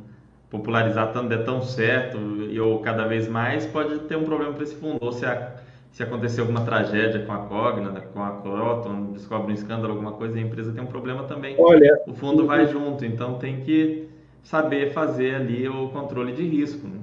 [0.51, 4.63] popularizar tanto, der tão certo, e ou cada vez mais, pode ter um problema para
[4.63, 5.57] esse fundo, ou se, a,
[5.91, 10.39] se acontecer alguma tragédia com a Cogna, com a Croton, descobre um escândalo, alguma coisa,
[10.39, 11.55] a empresa tem um problema também.
[11.59, 14.08] Olha, o fundo vai junto, então tem que
[14.43, 16.87] saber fazer ali o controle de risco.
[16.87, 16.99] Né?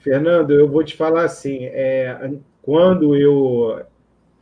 [0.00, 3.82] Fernando, eu vou te falar assim, é, quando eu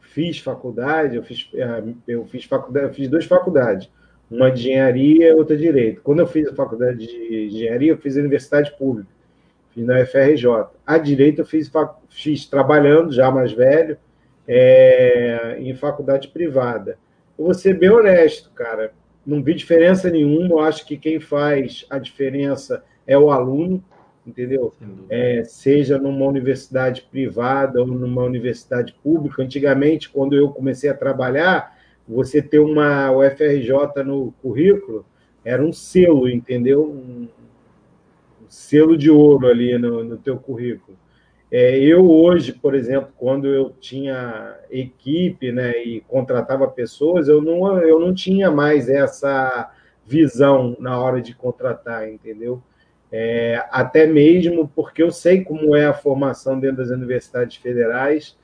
[0.00, 3.90] fiz faculdade, eu fiz, é, eu fiz faculdade, eu fiz duas faculdades,
[4.30, 6.02] uma de engenharia e outra de direito.
[6.02, 9.10] Quando eu fiz a faculdade de engenharia, eu fiz a universidade pública,
[9.74, 10.46] fiz na UFRJ.
[10.86, 11.70] A direito eu fiz,
[12.08, 13.96] fiz trabalhando, já mais velho,
[14.46, 16.98] é, em faculdade privada.
[17.38, 18.92] Eu vou ser bem honesto, cara
[19.26, 20.48] não vi diferença nenhuma.
[20.48, 23.82] Eu acho que quem faz a diferença é o aluno,
[24.26, 24.72] entendeu?
[25.08, 29.42] É, seja numa universidade privada ou numa universidade pública.
[29.42, 35.04] Antigamente, quando eu comecei a trabalhar, você ter uma UFRJ no currículo
[35.44, 36.90] era um selo, entendeu?
[36.90, 37.28] Um,
[38.48, 40.98] selo de ouro ali no, no teu currículo.
[41.50, 47.76] É, eu hoje, por exemplo, quando eu tinha equipe né, e contratava pessoas, eu não,
[47.78, 49.72] eu não tinha mais essa
[50.06, 52.62] visão na hora de contratar, entendeu?
[53.10, 58.36] É, até mesmo porque eu sei como é a formação dentro das universidades federais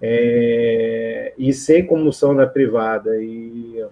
[0.00, 3.20] é, e sei como são na privada.
[3.20, 3.84] E,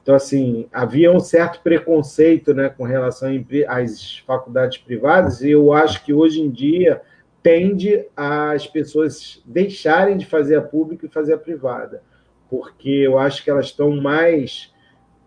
[0.00, 3.28] então, assim, havia um certo preconceito né, com relação
[3.66, 7.02] às faculdades privadas, e eu acho que hoje em dia
[7.46, 12.02] tende as pessoas deixarem de fazer a pública e fazer a privada,
[12.50, 14.74] porque eu acho que elas estão mais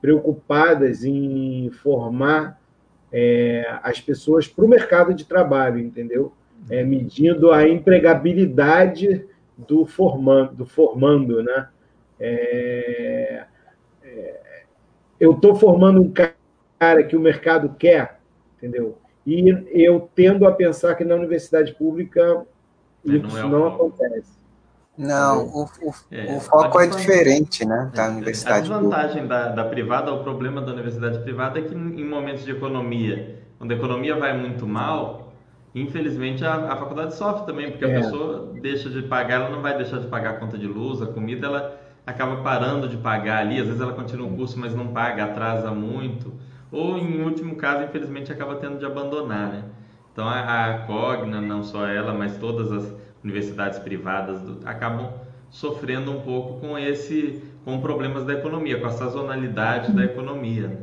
[0.01, 2.59] preocupadas em formar
[3.09, 6.33] é, as pessoas para o mercado de trabalho, entendeu?
[6.69, 9.25] É, medindo a empregabilidade
[9.57, 11.69] do formando, do formando né?
[12.19, 13.45] É,
[14.03, 14.63] é
[15.17, 18.19] eu estou formando um cara que o mercado quer,
[18.57, 18.97] entendeu?
[19.29, 22.45] E eu tendo a pensar que na universidade pública
[23.05, 24.39] isso não, é não acontece.
[24.97, 28.71] Não, o, o, é, o foco é diferente, né, da é, universidade.
[28.71, 32.51] A vantagem da, da privada, o problema da universidade privada é que em momentos de
[32.51, 35.31] economia, quando a economia vai muito mal,
[35.73, 37.95] infelizmente a, a faculdade sofre também, porque é.
[37.95, 41.01] a pessoa deixa de pagar, ela não vai deixar de pagar a conta de luz,
[41.01, 44.73] a comida, ela acaba parando de pagar ali, às vezes ela continua o curso, mas
[44.73, 46.33] não paga, atrasa muito,
[46.71, 49.63] ou em último caso, infelizmente, acaba tendo de abandonar, né?
[50.11, 55.13] Então a, Cogna, não só ela, mas todas as universidades privadas do, acabam
[55.49, 60.67] sofrendo um pouco com esse com problemas da economia, com a sazonalidade da economia.
[60.67, 60.77] Né?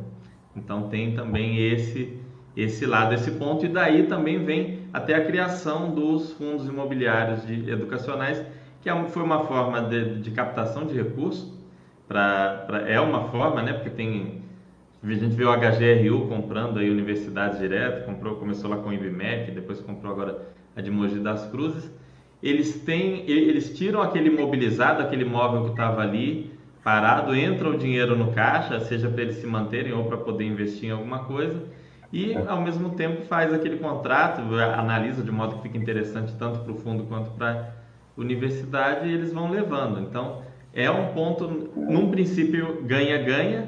[0.55, 2.19] Então tem também esse
[2.55, 7.69] esse lado, esse ponto e daí também vem até a criação dos fundos imobiliários de,
[7.69, 8.43] educacionais,
[8.81, 11.53] que é foi uma forma de, de captação de recursos
[12.07, 13.73] para é uma forma, né?
[13.73, 14.41] Porque tem
[15.03, 19.51] a gente vê o HGRU comprando aí universidades direto, comprou, começou lá com o IBMEC,
[19.51, 21.89] depois comprou agora a de Mogi das Cruzes
[22.41, 26.51] eles têm, eles tiram aquele imobilizado, aquele imóvel que estava ali
[26.83, 30.89] parado, entra o dinheiro no caixa, seja para eles se manterem ou para poder investir
[30.89, 31.63] em alguma coisa,
[32.13, 34.41] e ao mesmo tempo faz aquele contrato,
[34.73, 39.13] analisa de modo que fica interessante tanto para o fundo quanto para a universidade e
[39.13, 39.99] eles vão levando.
[39.99, 43.67] Então é um ponto, num princípio ganha-ganha,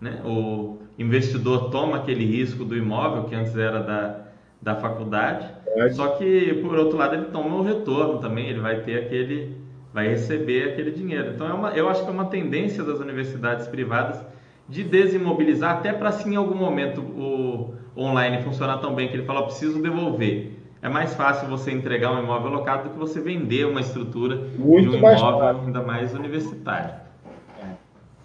[0.00, 0.20] né?
[0.24, 4.26] o investidor toma aquele risco do imóvel que antes era da,
[4.60, 5.60] da faculdade
[5.92, 9.56] só que, por outro lado, ele toma o retorno também, ele vai ter aquele,
[9.92, 11.32] vai receber aquele dinheiro.
[11.34, 14.20] Então, é uma, eu acho que é uma tendência das universidades privadas
[14.68, 19.24] de desimobilizar, até para se em algum momento o online funcionar tão bem que ele
[19.24, 20.58] fala, preciso devolver.
[20.82, 24.90] É mais fácil você entregar um imóvel locado do que você vender uma estrutura Muito
[24.90, 25.66] de um imóvel fácil.
[25.66, 26.94] ainda mais universitário.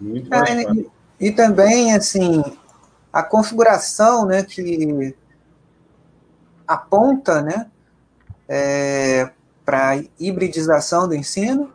[0.00, 0.90] Muito mais é, fácil.
[1.18, 2.42] E, também, assim,
[3.12, 5.14] a configuração né, que
[6.66, 7.70] aponta né,
[8.48, 9.30] é,
[9.64, 11.72] para a hibridização do ensino.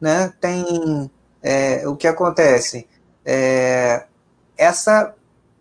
[0.00, 1.10] Né, tem
[1.42, 2.88] é, o que acontece?
[3.24, 4.04] É,
[4.56, 5.14] essa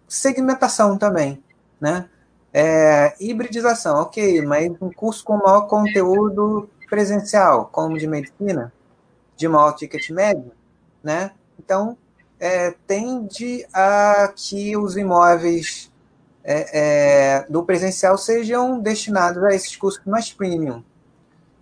[0.07, 1.43] segmentação também.
[1.79, 2.09] Né?
[2.53, 8.73] É, hibridização, ok, mas um curso com maior conteúdo presencial, como de medicina,
[9.37, 10.51] de maior ticket médio,
[11.01, 11.31] né?
[11.57, 11.97] Então,
[12.41, 15.91] é, tende a que os imóveis
[16.43, 20.83] é, é, do presencial sejam destinados a esses cursos mais premium.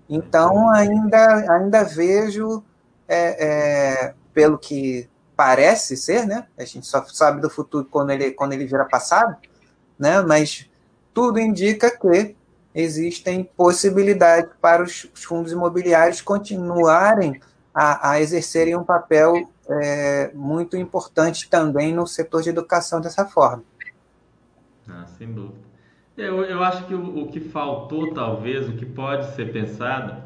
[0.08, 2.63] Então, ainda, ainda vejo,
[3.10, 6.48] é, é, pelo que parece ser, né?
[6.58, 9.36] A gente só sabe do futuro quando ele, quando ele vira passado,
[10.00, 10.22] né?
[10.22, 10.70] Mas
[11.13, 12.38] tudo indica que
[12.74, 17.42] existem possibilidades para os, fundos imobiliários continuarem
[17.74, 23.63] a, a exercerem um papel é, muito importante também no setor de educação dessa forma.
[24.88, 25.69] Ah, sem dúvida.
[26.17, 30.21] Eu, eu acho que o, o que faltou, talvez, o que pode ser pensado,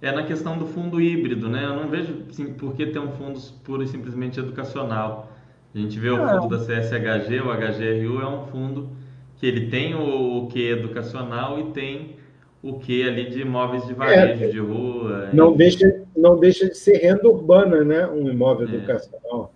[0.00, 1.64] é na questão do fundo híbrido, né?
[1.64, 5.32] Eu não vejo sim, por que ter um fundo puro e simplesmente educacional.
[5.74, 8.90] A gente vê o fundo da CSHG, o HGRU é um fundo
[9.36, 12.16] que ele tem o, o que educacional e tem
[12.62, 15.28] o que ali de imóveis de varejo, é, de rua.
[15.32, 15.56] Não, e...
[15.58, 18.06] deixa, não deixa de ser renda urbana, né?
[18.06, 18.74] Um imóvel é.
[18.74, 19.52] educacional.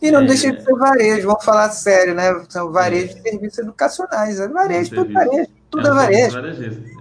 [0.00, 0.26] E não é.
[0.26, 2.44] deixa de ser varejo, vamos falar sério, né?
[2.48, 4.40] São varejo de serviços educacionais.
[4.40, 5.48] É varejo, tudo varejo.
[5.70, 6.38] Tudo é, é varejo.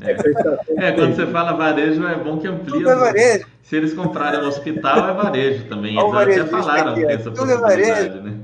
[0.01, 0.88] É.
[0.88, 0.91] é.
[0.93, 2.71] quando você fala varejo, é bom que amplia.
[2.71, 3.47] Tudo é varejo.
[3.63, 5.97] Se eles comprarem um hospital, é varejo também.
[5.97, 8.21] Eles até falaram que essa tudo é varejo.
[8.21, 8.39] Né?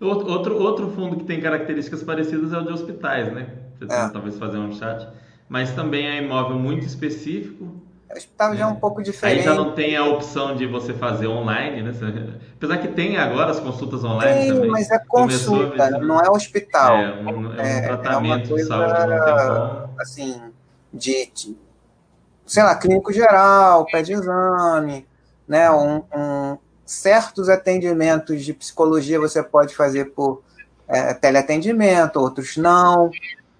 [0.00, 3.48] outro, outro fundo que tem características parecidas é o de hospitais, né?
[3.78, 4.08] Você é.
[4.08, 5.06] talvez fazer um chat.
[5.48, 7.68] Mas também é imóvel muito específico,
[8.14, 8.80] hospital já é um é.
[8.80, 9.38] pouco diferente.
[9.40, 11.92] Aí já não tem a opção de você fazer online, né?
[12.56, 14.70] Apesar que tem agora as consultas online tem, também.
[14.70, 16.96] mas é consulta, não é hospital.
[16.96, 20.00] É um, é um é, tratamento é de saúde, não tem como.
[20.00, 20.42] Assim,
[20.92, 21.56] de, de,
[22.46, 25.06] sei lá, clínico geral, pede exame,
[25.46, 25.70] né?
[25.70, 30.42] Um, um, certos atendimentos de psicologia você pode fazer por
[30.88, 33.10] é, teleatendimento, outros não,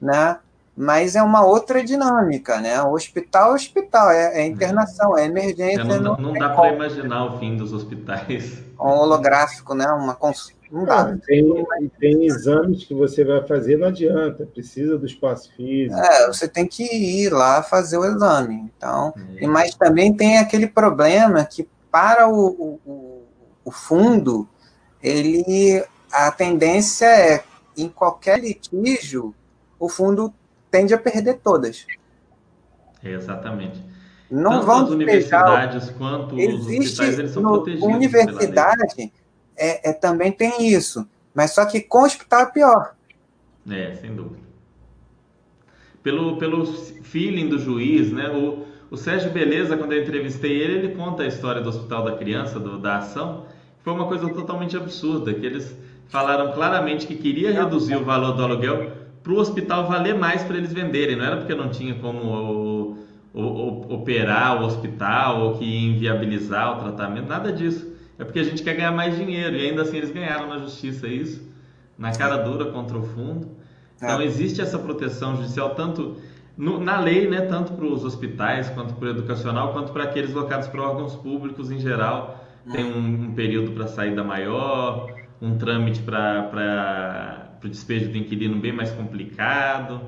[0.00, 0.38] né?
[0.76, 2.82] Mas é uma outra dinâmica, né?
[2.82, 5.80] O hospital é hospital, é, é internação, é emergência.
[5.80, 8.62] É, não, não, não dá para imaginar o fim dos hospitais.
[8.78, 9.86] Um holográfico, né?
[9.86, 10.54] Uma cons...
[10.70, 11.02] Não dá.
[11.02, 11.66] Ah, tem,
[11.98, 15.98] tem exames que você vai fazer, não adianta, precisa do espaço físico.
[15.98, 18.70] É, você tem que ir lá fazer o exame.
[18.76, 19.46] Então, é.
[19.46, 23.22] mas também tem aquele problema que para o, o,
[23.64, 24.46] o fundo,
[25.02, 27.42] ele a tendência é
[27.76, 29.34] em qualquer litígio
[29.78, 30.32] o fundo
[30.70, 31.86] tende a perder todas.
[33.02, 33.82] exatamente.
[34.30, 37.86] Não Tanto vão as universidades quanto os hospitais, eles são no, protegidos.
[37.86, 39.12] Universidade
[39.56, 42.94] é, é, também tem isso, mas só que com o hospital é pior.
[43.70, 44.44] É, sem dúvida.
[46.02, 48.28] Pelo, pelo feeling do juiz, né?
[48.30, 52.16] O, o Sérgio Beleza, quando eu entrevistei ele, ele conta a história do Hospital da
[52.16, 53.46] Criança, do, da ação.
[53.82, 55.76] Foi uma coisa totalmente absurda, que eles
[56.08, 58.92] falaram claramente que queria reduzir o valor do aluguel
[59.26, 61.16] para o hospital valer mais para eles venderem.
[61.16, 62.98] Não era porque não tinha como o,
[63.34, 67.92] o, operar o hospital ou que inviabilizar o tratamento, nada disso.
[68.20, 71.08] É porque a gente quer ganhar mais dinheiro e ainda assim eles ganharam na justiça
[71.08, 71.42] isso,
[71.98, 73.48] na cara dura contra o fundo.
[73.96, 74.24] Então é.
[74.24, 76.18] existe essa proteção judicial tanto
[76.56, 80.32] no, na lei, né, tanto para os hospitais quanto para o educacional, quanto para aqueles
[80.32, 82.46] locados para órgãos públicos em geral.
[82.70, 85.12] Tem um, um período para saída maior,
[85.42, 90.00] um trâmite para o despejo do inquilino bem mais complicado.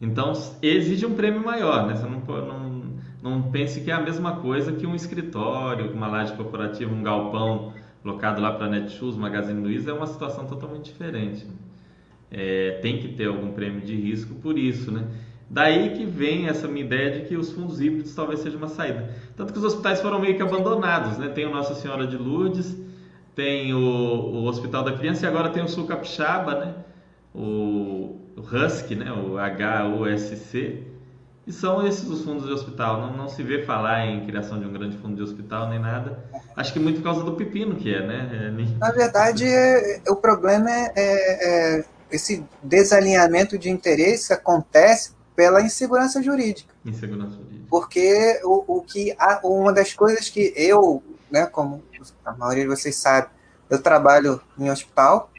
[0.00, 1.94] Então, exige um prêmio maior, né?
[1.96, 2.82] Você não, não,
[3.22, 7.72] não pense que é a mesma coisa que um escritório, uma laje corporativa, um galpão
[8.04, 11.46] locado lá para Netshoes, Magazine Luiza, é uma situação totalmente diferente.
[12.30, 15.06] É, tem que ter algum prêmio de risco por isso, né?
[15.48, 19.14] Daí que vem essa minha ideia de que os fundos híbridos talvez seja uma saída.
[19.36, 21.28] Tanto que os hospitais foram meio que abandonados, né?
[21.28, 22.76] Tem o Nossa Senhora de Lourdes,
[23.34, 26.74] tem o, o Hospital da Criança e agora tem o Sul Capixaba, né?
[27.34, 29.10] O, o HUSC, né?
[29.12, 29.36] O
[30.02, 30.94] HUSC.
[31.46, 33.00] E são esses os fundos de hospital.
[33.00, 36.24] Não, não se vê falar em criação de um grande fundo de hospital nem nada.
[36.56, 38.30] Acho que muito por causa do pepino que é, né?
[38.32, 38.78] É...
[38.78, 46.22] Na verdade, é, o problema é, é, é, esse desalinhamento de interesse acontece pela insegurança
[46.22, 46.72] jurídica.
[46.84, 47.66] Insegurança jurídica.
[47.68, 51.82] Porque o, o que uma das coisas que eu, né, como
[52.24, 53.28] a maioria de vocês sabe,
[53.70, 55.30] eu trabalho em hospital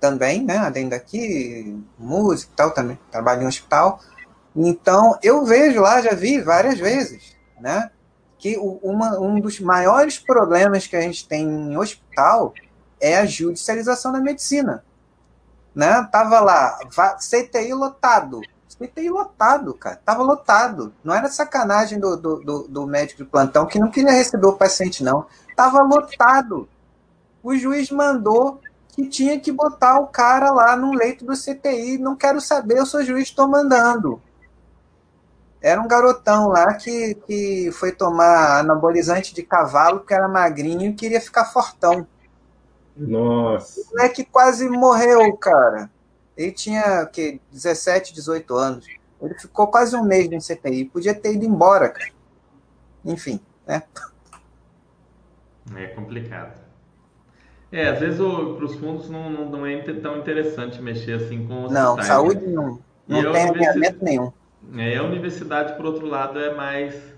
[0.00, 4.00] também, né, além daqui, música e tal também, trabalho em hospital.
[4.54, 7.90] Então, eu vejo lá, já vi várias vezes, né,
[8.38, 12.52] que uma, um dos maiores problemas que a gente tem em hospital
[13.00, 14.84] é a judicialização da medicina.
[15.72, 16.06] Né?
[16.10, 16.78] Tava lá,
[17.18, 18.40] CTI lotado,
[18.86, 20.00] CTI lotado, cara.
[20.04, 20.92] Tava lotado.
[21.02, 24.56] Não era sacanagem do, do, do, do, médico de plantão que não queria receber o
[24.56, 25.26] paciente, não.
[25.56, 26.68] Tava lotado.
[27.42, 31.98] O juiz mandou que tinha que botar o cara lá no leito do CTI.
[31.98, 34.20] Não quero saber, eu sou juiz, estou mandando.
[35.60, 40.94] Era um garotão lá que, que foi tomar anabolizante de cavalo porque era magrinho e
[40.94, 42.06] queria ficar fortão.
[42.96, 43.80] Nossa.
[43.80, 45.88] O moleque quase morreu, cara.
[46.36, 48.86] Ele tinha que 17, 18 anos.
[49.20, 50.86] Ele ficou quase um mês no CTI.
[50.86, 52.10] Podia ter ido embora, cara.
[53.04, 53.82] Enfim, né?
[55.76, 56.60] É complicado.
[57.70, 61.64] É, às vezes para os fundos não, não, não, é tão interessante mexer assim com
[61.64, 64.32] os Não, saúde não, não tem alinhamento nenhum.
[64.76, 67.12] É, a universidade, por outro lado, é mais.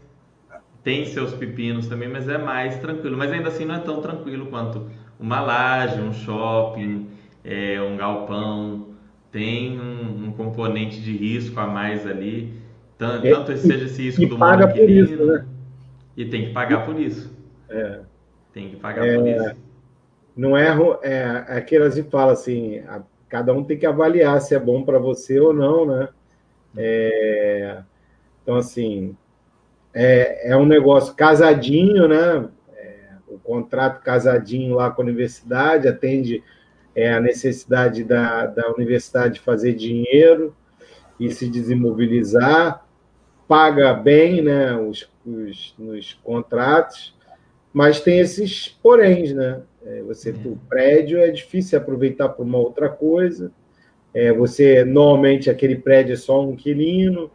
[0.82, 3.16] Tem seus pepinos também, mas é mais tranquilo.
[3.16, 7.10] Mas ainda assim não é tão tranquilo quanto uma laje, um shopping,
[7.42, 8.93] é, um galpão
[9.34, 12.54] tem um, um, componente de risco a mais ali,
[12.96, 15.44] tanto, é, tanto seja esse risco do paga por isso, né?
[16.16, 17.36] E tem que pagar por isso.
[17.68, 17.98] É.
[18.52, 19.56] Tem que pagar é, por isso.
[20.36, 20.68] Não é,
[21.02, 24.84] é, é aquilo que fala assim, a, cada um tem que avaliar se é bom
[24.84, 26.08] para você ou não, né?
[26.76, 27.78] É,
[28.40, 29.16] então, assim,
[29.92, 32.48] é, é um negócio casadinho, né?
[32.76, 36.40] É, o contrato casadinho lá com a universidade atende
[36.94, 40.54] é a necessidade da, da universidade fazer dinheiro
[41.18, 42.86] e se desimobilizar,
[43.48, 47.14] paga bem né, os, os, nos contratos,
[47.72, 49.62] mas tem esses poréns, né?
[49.84, 50.58] É, você, o uhum.
[50.68, 53.52] prédio é difícil aproveitar para uma outra coisa.
[54.14, 57.30] É, você, normalmente, aquele prédio é só um inquilino.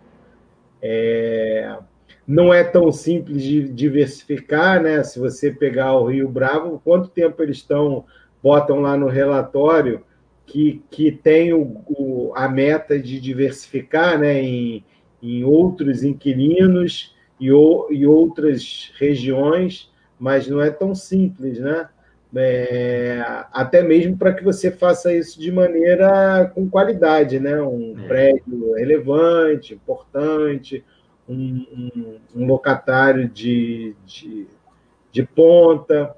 [0.82, 1.78] É,
[2.26, 5.04] não é tão simples de diversificar, né?
[5.04, 8.06] Se você pegar o Rio Bravo, quanto tempo eles estão
[8.42, 10.04] botam lá no relatório
[10.46, 14.84] que, que tem o, o, a meta de diversificar né, em,
[15.22, 21.88] em outros inquilinos e, o, e outras regiões, mas não é tão simples, né?
[22.36, 27.60] É, até mesmo para que você faça isso de maneira com qualidade, né?
[27.62, 28.08] Um é.
[28.08, 30.84] prédio relevante, importante,
[31.28, 34.48] um, um, um locatário de, de,
[35.12, 36.16] de ponta,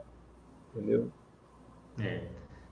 [0.75, 1.09] entendeu?
[1.99, 2.21] É.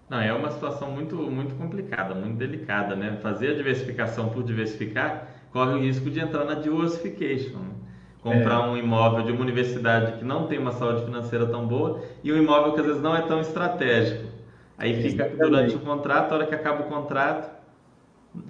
[0.10, 3.18] Não, é uma situação muito, muito complicada, muito delicada, né?
[3.22, 7.60] Fazer a diversificação por diversificar corre o risco de entrar na diversification.
[7.60, 7.74] Né?
[8.22, 8.70] Comprar é.
[8.70, 12.38] um imóvel de uma universidade que não tem uma saúde financeira tão boa e um
[12.38, 14.28] imóvel que às vezes não é tão estratégico.
[14.78, 15.38] Aí fica Exatamente.
[15.38, 17.52] durante o contrato, a hora que acaba o contrato,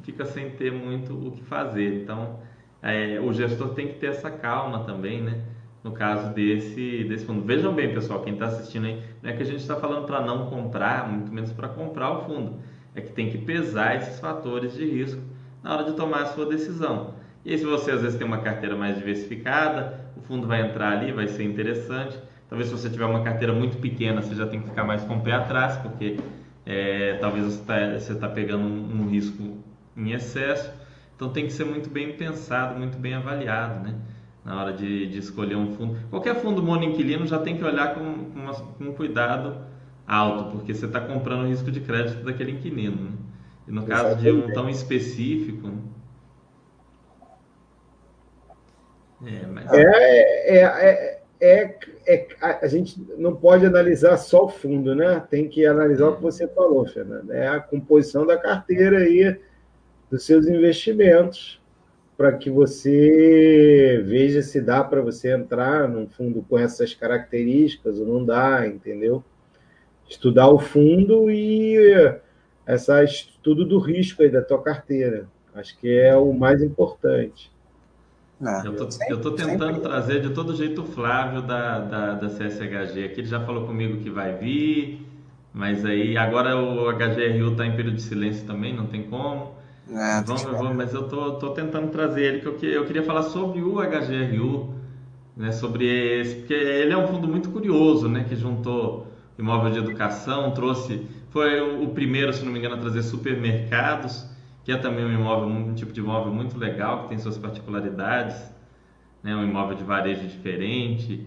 [0.03, 2.03] fica sem ter muito o que fazer.
[2.03, 2.39] Então,
[2.81, 5.41] é, o gestor tem que ter essa calma também, né?
[5.83, 7.41] No caso desse, desse fundo.
[7.41, 10.21] Vejam bem, pessoal, quem está assistindo aí, não é que a gente está falando para
[10.21, 12.59] não comprar, muito menos para comprar o fundo.
[12.95, 15.21] É que tem que pesar esses fatores de risco
[15.63, 17.13] na hora de tomar a sua decisão.
[17.45, 20.91] E aí, se você às vezes tem uma carteira mais diversificada, o fundo vai entrar
[20.91, 22.19] ali, vai ser interessante.
[22.49, 25.17] Talvez se você tiver uma carteira muito pequena, você já tem que ficar mais com
[25.17, 26.17] o pé atrás, porque
[26.65, 29.57] é, talvez você está tá pegando um, um, risco
[29.95, 30.71] em excesso.
[31.15, 33.95] Então tem que ser muito bem pensado, muito bem avaliado, né?
[34.43, 35.97] Na hora de, de escolher um fundo.
[36.09, 39.57] Qualquer fundo monoinquilino já tem que olhar com, com, uma, com cuidado
[40.07, 42.95] alto, porque você está comprando o risco de crédito daquele inquilino.
[42.95, 43.11] Né?
[43.67, 45.71] E no caso de um tão específico.
[49.25, 49.71] É, mas...
[49.71, 52.27] é, é, é, é, é,
[52.61, 55.21] a gente não pode analisar só o fundo, né?
[55.29, 57.31] Tem que analisar o que você falou, Fernando.
[57.31, 59.39] É a composição da carteira aí
[60.09, 61.58] dos seus investimentos
[62.19, 68.05] para que você veja se dá para você entrar num fundo com essas características ou
[68.05, 69.23] não dá, entendeu?
[70.05, 71.77] Estudar o fundo e
[72.65, 75.29] essa estudo do risco aí da tua carteira.
[75.55, 77.49] Acho que é o mais importante.
[78.45, 78.67] É.
[78.67, 79.81] eu, tô, eu tô tentando sempre.
[79.81, 83.05] trazer de todo jeito o Flávio da, da, da CSHG.
[83.05, 85.07] Aqui ele já falou comigo que vai vir,
[85.53, 89.57] mas aí agora o HGRU está em período de silêncio também, não tem como.
[89.91, 93.23] É, vamos, vamos, mas eu tô, tô tentando trazer ele, que eu, eu queria falar
[93.23, 94.75] sobre o HGRU,
[95.35, 99.79] né, sobre esse, porque ele é um fundo muito curioso, né, que juntou imóvel de
[99.79, 104.27] educação, trouxe, foi o, o primeiro, se não me engano, a trazer supermercados,
[104.63, 108.37] que é também um imóvel, um tipo de imóvel muito legal, que tem suas particularidades,
[109.23, 111.25] né, um imóvel de varejo diferente.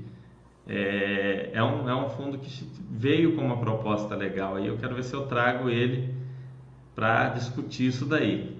[0.66, 2.48] É, é, um, é um fundo que
[2.90, 4.66] veio com uma proposta legal aí.
[4.68, 6.14] Eu quero ver se eu trago ele
[6.94, 8.51] para discutir isso daí.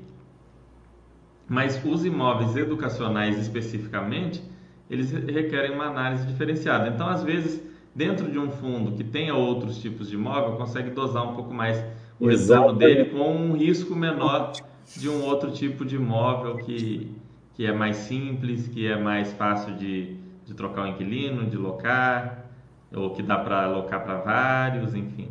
[1.53, 4.42] Mas os imóveis educacionais especificamente,
[4.88, 6.88] eles requerem uma análise diferenciada.
[6.88, 7.62] Então, às vezes,
[7.94, 11.84] dentro de um fundo que tenha outros tipos de imóvel, consegue dosar um pouco mais
[12.18, 14.53] o retorno dele com um risco menor
[14.96, 17.14] de um outro tipo de imóvel que,
[17.53, 22.46] que é mais simples, que é mais fácil de, de trocar o inquilino, de locar,
[22.90, 25.28] ou que dá para alocar para vários, enfim.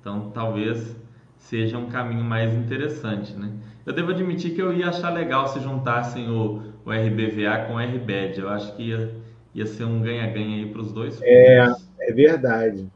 [0.00, 0.96] Então, talvez
[1.42, 3.50] seja um caminho mais interessante, né?
[3.84, 7.78] Eu devo admitir que eu ia achar legal se juntassem o, o RBVA com o
[7.78, 8.40] RBED.
[8.40, 9.14] Eu acho que ia,
[9.54, 11.20] ia ser um ganha-ganha aí para os dois.
[11.22, 12.88] É, é verdade.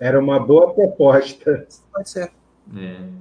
[0.00, 1.66] Era uma boa proposta.
[1.92, 2.30] Pode ser.
[2.76, 3.20] É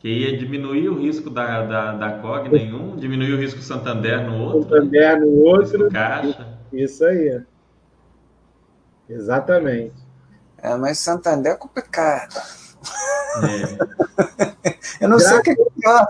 [0.00, 4.26] que ia diminuir o risco da, da, da Cogna em um, diminuir o risco Santander
[4.26, 4.62] no outro.
[4.62, 5.90] Santander no outro.
[5.90, 6.58] Caixa.
[6.72, 7.42] Isso aí.
[9.08, 9.94] Exatamente.
[10.56, 12.34] É, mas Santander é complicado.
[13.38, 15.04] É.
[15.04, 15.28] Eu não Graças...
[15.28, 16.06] sei o que é pior.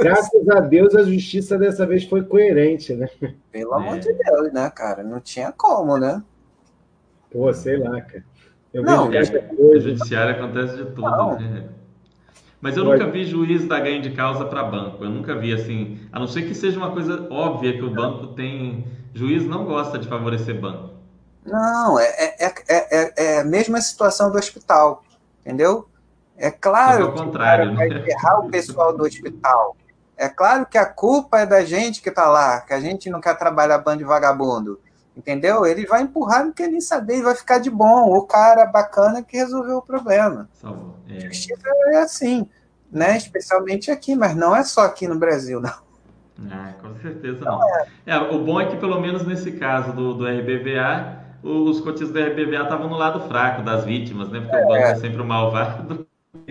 [0.00, 3.08] Graças a Deus a justiça dessa vez foi coerente, né?
[3.50, 3.76] Pelo é.
[3.76, 5.02] amor de Deus, né, cara?
[5.02, 6.22] Não tinha como, né?
[7.30, 8.24] Pô, sei lá, cara.
[8.72, 9.80] Eu não, vejo é, coisa.
[9.80, 11.38] judiciário acontece de tudo, não.
[11.38, 11.68] né?
[12.60, 15.04] Mas eu nunca vi juiz dar ganho de causa para banco.
[15.04, 18.28] Eu nunca vi assim, a não ser que seja uma coisa óbvia que o banco
[18.28, 18.86] tem.
[19.14, 20.90] Juiz não gosta de favorecer banco.
[21.44, 25.04] Não, é, é, é, é, a mesma situação do hospital,
[25.40, 25.88] entendeu?
[26.38, 29.76] É claro que contrário, vai ferrar o pessoal do hospital.
[30.16, 33.20] É claro que a culpa é da gente que está lá, que a gente não
[33.20, 34.80] quer trabalhar bando de vagabundo.
[35.16, 35.64] Entendeu?
[35.64, 38.14] Ele vai empurrar, não quer nem saber, e vai ficar de bom.
[38.14, 40.48] O cara bacana que resolveu o problema.
[41.08, 41.20] É.
[41.20, 42.46] Justiça é assim,
[42.92, 43.16] né?
[43.16, 45.86] Especialmente aqui, mas não é só aqui no Brasil, não.
[46.50, 47.58] Ah, com certeza não.
[47.58, 47.78] não.
[47.78, 47.86] É.
[48.06, 48.18] é.
[48.18, 52.64] o bom é que, pelo menos nesse caso do, do RBVA, os cotistas do RBVA
[52.64, 54.40] estavam no lado fraco das vítimas, né?
[54.40, 54.64] Porque é.
[54.64, 56.06] o banco é sempre o malvado.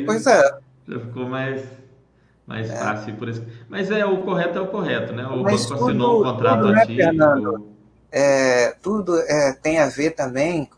[0.06, 0.60] Pois é.
[0.88, 1.64] Já ficou mais,
[2.46, 2.76] mais é.
[2.76, 3.44] fácil por isso.
[3.70, 5.26] Mas é, o correto é o correto, né?
[5.28, 7.76] O Mas banco assinou um contrato tudo, né,
[8.12, 10.70] é, tudo é, tem a ver também,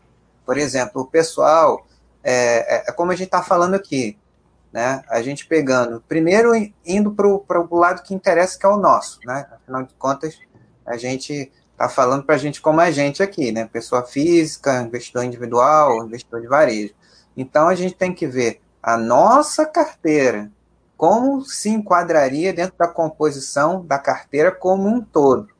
[0.44, 1.86] por exemplo, o pessoal,
[2.24, 4.18] é, é, é como a gente está falando aqui,
[4.72, 5.02] né?
[5.08, 6.52] A gente pegando, primeiro
[6.84, 9.46] indo para o lado que interessa, que é o nosso, né?
[9.52, 10.38] Afinal de contas,
[10.84, 13.68] a gente está falando para a gente como a gente aqui, né?
[13.72, 16.94] Pessoa física, investidor individual, investidor de varejo.
[17.36, 20.50] Então a gente tem que ver a nossa carteira,
[20.96, 25.50] como se enquadraria dentro da composição da carteira como um todo.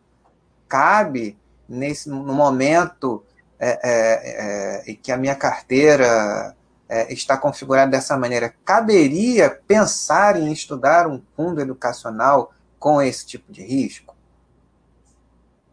[0.67, 3.23] Cabe nesse no momento
[3.59, 6.57] é, é, é, que a minha carteira
[6.89, 13.53] é, está configurada dessa maneira, caberia pensar em estudar um fundo educacional com esse tipo
[13.53, 14.17] de risco?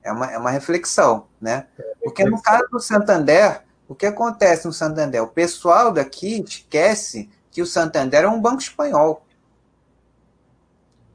[0.04, 1.68] É uma, é uma reflexão, né?
[2.04, 5.24] Porque no caso do Santander, o que acontece no Santander?
[5.24, 9.26] O pessoal daqui esquece que o Santander é um banco espanhol,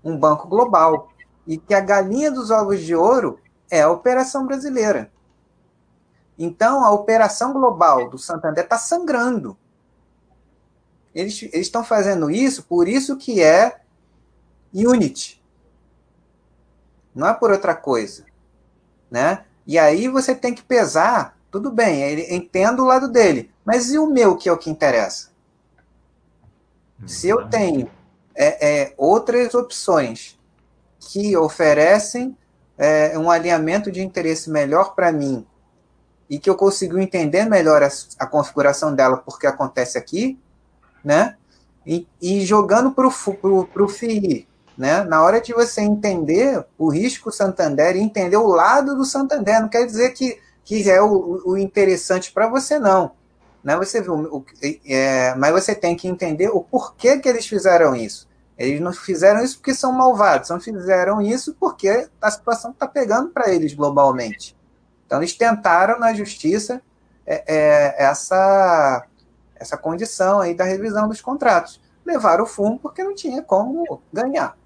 [0.03, 1.13] um banco global,
[1.47, 3.39] e que a galinha dos ovos de ouro
[3.71, 5.13] é a operação brasileira.
[6.39, 9.55] Então, a operação global do Santander está sangrando.
[11.15, 13.83] Eles estão fazendo isso, por isso que é
[14.73, 15.43] Unity.
[17.15, 18.25] não é por outra coisa,
[19.11, 19.45] né?
[19.67, 24.07] E aí você tem que pesar, tudo bem, entendo o lado dele, mas e o
[24.07, 25.30] meu que é o que interessa?
[27.07, 27.91] Se eu tenho
[28.35, 30.39] é, é, outras opções
[30.99, 32.37] que oferecem
[32.77, 35.47] é, um alinhamento de interesse melhor para mim
[36.29, 37.89] e que eu consigo entender melhor a,
[38.19, 40.39] a configuração dela porque acontece aqui,
[41.05, 41.37] né?
[41.87, 44.47] E, e jogando para o FII,
[44.77, 45.03] né?
[45.05, 49.69] Na hora de você entender o risco Santander e entender o lado do Santander, não
[49.69, 53.13] quer dizer que, que é o, o interessante para você, não.
[53.63, 53.77] Né?
[53.77, 54.45] Você viu, o,
[54.87, 58.29] é, mas você tem que entender o porquê que eles fizeram isso.
[58.57, 63.31] Eles não fizeram isso porque são malvados, não fizeram isso porque a situação está pegando
[63.31, 64.57] para eles globalmente.
[65.07, 66.83] Então, eles tentaram na justiça
[67.27, 69.07] é, é, essa,
[69.57, 71.81] essa condição aí da revisão dos contratos.
[72.05, 74.57] Levaram o fundo porque não tinha como ganhar.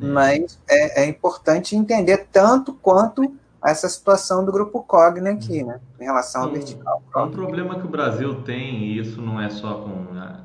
[0.00, 0.12] Hum.
[0.12, 5.66] Mas é, é, importante entender tanto quanto essa situação do grupo Cogna aqui, hum.
[5.66, 7.02] né, em relação ao vertical.
[7.14, 10.40] Um problema que o Brasil tem, e isso não é só com a,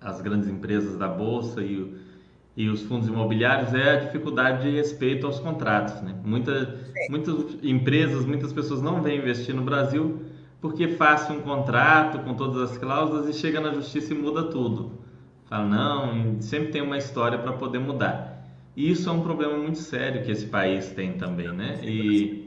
[0.00, 1.94] as grandes empresas da Bolsa e,
[2.56, 6.00] e, os fundos imobiliários, é a dificuldade de respeito aos contratos.
[6.02, 6.14] Né?
[6.24, 10.22] Muita, muitas empresas, muitas pessoas não vêm investir no Brasil
[10.60, 14.92] porque faz um contrato com todas as cláusulas e chega na justiça e muda tudo.
[15.46, 18.46] Fala, não, sempre tem uma história para poder mudar.
[18.76, 21.80] E isso é um problema muito sério que esse país tem também, né?
[21.82, 22.41] E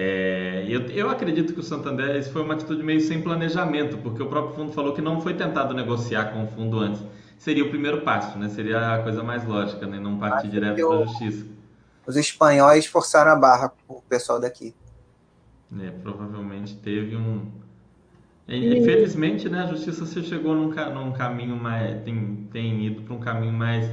[0.00, 4.22] é, eu, eu acredito que o Santander isso foi uma atitude meio sem planejamento, porque
[4.22, 7.02] o próprio fundo falou que não foi tentado negociar com o fundo antes.
[7.36, 8.48] Seria o primeiro passo, né?
[8.48, 9.98] Seria a coisa mais lógica, né?
[9.98, 11.46] Não partir Acho direto para a justiça.
[12.06, 14.72] Os espanhóis forçaram a barra o pessoal daqui.
[15.80, 17.50] É, provavelmente teve um.
[18.46, 22.04] Infelizmente, né, a justiça se chegou num, num caminho mais.
[22.04, 23.90] Tem, tem ido para um caminho mais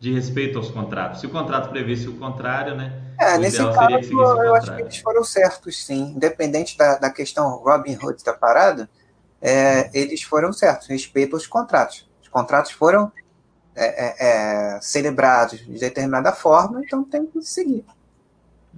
[0.00, 1.20] de respeito aos contratos.
[1.20, 3.03] Se o contrato previsse o contrário, né?
[3.18, 6.12] É, nesse caso, eu acho que eles foram certos, sim.
[6.16, 8.88] Independente da, da questão Robin Hood da parada,
[9.40, 12.08] é, eles foram certos, respeito aos contratos.
[12.22, 13.12] Os contratos foram
[13.76, 17.84] é, é, é celebrados de determinada forma, então tem que seguir.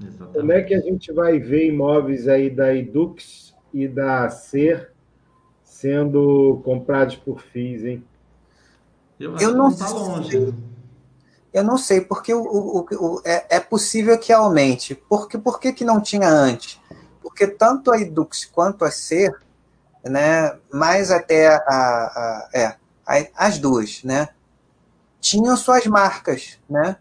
[0.01, 0.39] Exatamente.
[0.39, 4.93] Como é que a gente vai ver imóveis aí da Edux e da Ser
[5.63, 8.05] sendo comprados por FIIs, hein?
[9.21, 10.39] Eu, eu não, não tá longe.
[10.39, 10.53] Né?
[11.57, 14.95] Eu não sei, porque o, o, o é, é, possível que aumente.
[14.95, 16.79] Porque, por que, que não tinha antes?
[17.23, 19.35] Porque tanto a Edux quanto a Ser,
[20.05, 22.67] né, mais até a, a, é,
[23.07, 24.29] a, as duas, né,
[25.19, 26.99] tinham suas marcas né,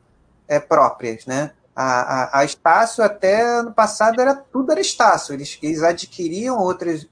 [0.48, 1.26] é, próprias.
[1.26, 1.52] Né?
[1.76, 5.34] A, a, a Estácio até ano passado era tudo era Estácio.
[5.34, 7.06] Eles, eles adquiriam outras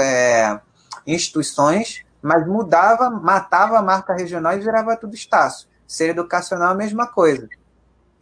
[0.00, 0.58] é,
[1.06, 5.70] instituições, mas mudava, matava a marca regional e virava tudo Estácio.
[5.92, 7.46] Ser educacional é a mesma coisa.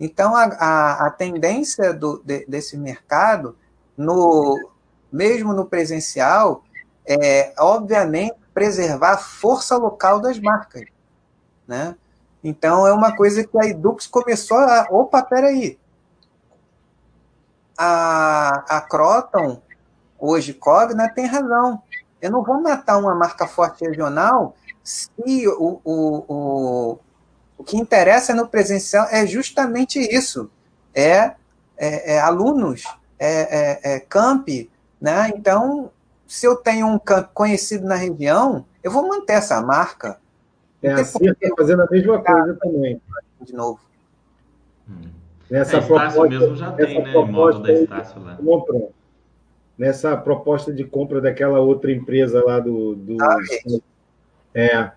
[0.01, 3.57] Então, a, a, a tendência do, de, desse mercado,
[3.97, 4.59] no,
[5.13, 6.65] mesmo no presencial,
[7.07, 10.83] é, obviamente, preservar a força local das marcas.
[11.65, 11.95] Né?
[12.43, 14.89] Então, é uma coisa que a Edux começou a.
[14.91, 15.79] Opa, peraí.
[17.79, 19.63] A, a Croton,
[20.19, 21.81] hoje Cogna, tem razão.
[22.21, 26.99] Eu não vou matar uma marca forte regional se o, o, o,
[27.61, 30.51] o que interessa no presencial é justamente isso:
[30.95, 31.35] é,
[31.77, 32.85] é, é alunos,
[33.19, 34.49] é, é, é, camp.
[34.99, 35.31] Né?
[35.37, 35.91] Então,
[36.27, 40.19] se eu tenho um camp conhecido na região, eu vou manter essa marca.
[40.83, 43.01] É, a CIR está fazendo a mesma coisa também.
[43.43, 43.79] De novo.
[44.89, 45.11] Hum.
[45.51, 47.13] Nessa a proposta, mesmo já tem, né?
[47.13, 48.37] Modo da Estácio lá.
[48.37, 48.89] Compra,
[49.77, 52.95] nessa proposta de compra daquela outra empresa lá do.
[52.95, 53.37] do ah,
[54.55, 54.93] é.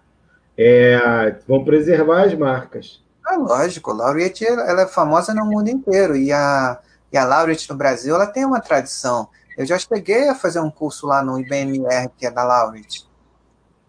[0.58, 3.04] É, vão preservar as marcas.
[3.30, 6.80] É lógico, a Laureate ela é famosa no mundo inteiro e a,
[7.12, 9.30] e a Laureate no Brasil ela tem uma tradição.
[9.58, 13.08] Eu já cheguei a fazer um curso lá no IBMR, que é da Laureate.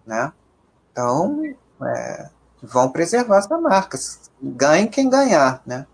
[0.06, 0.32] Né?
[0.92, 1.42] Então,
[1.82, 2.28] é,
[2.62, 3.98] vão preservar essa marca.
[4.42, 5.62] Ganhe quem ganhar.
[5.66, 5.86] Né?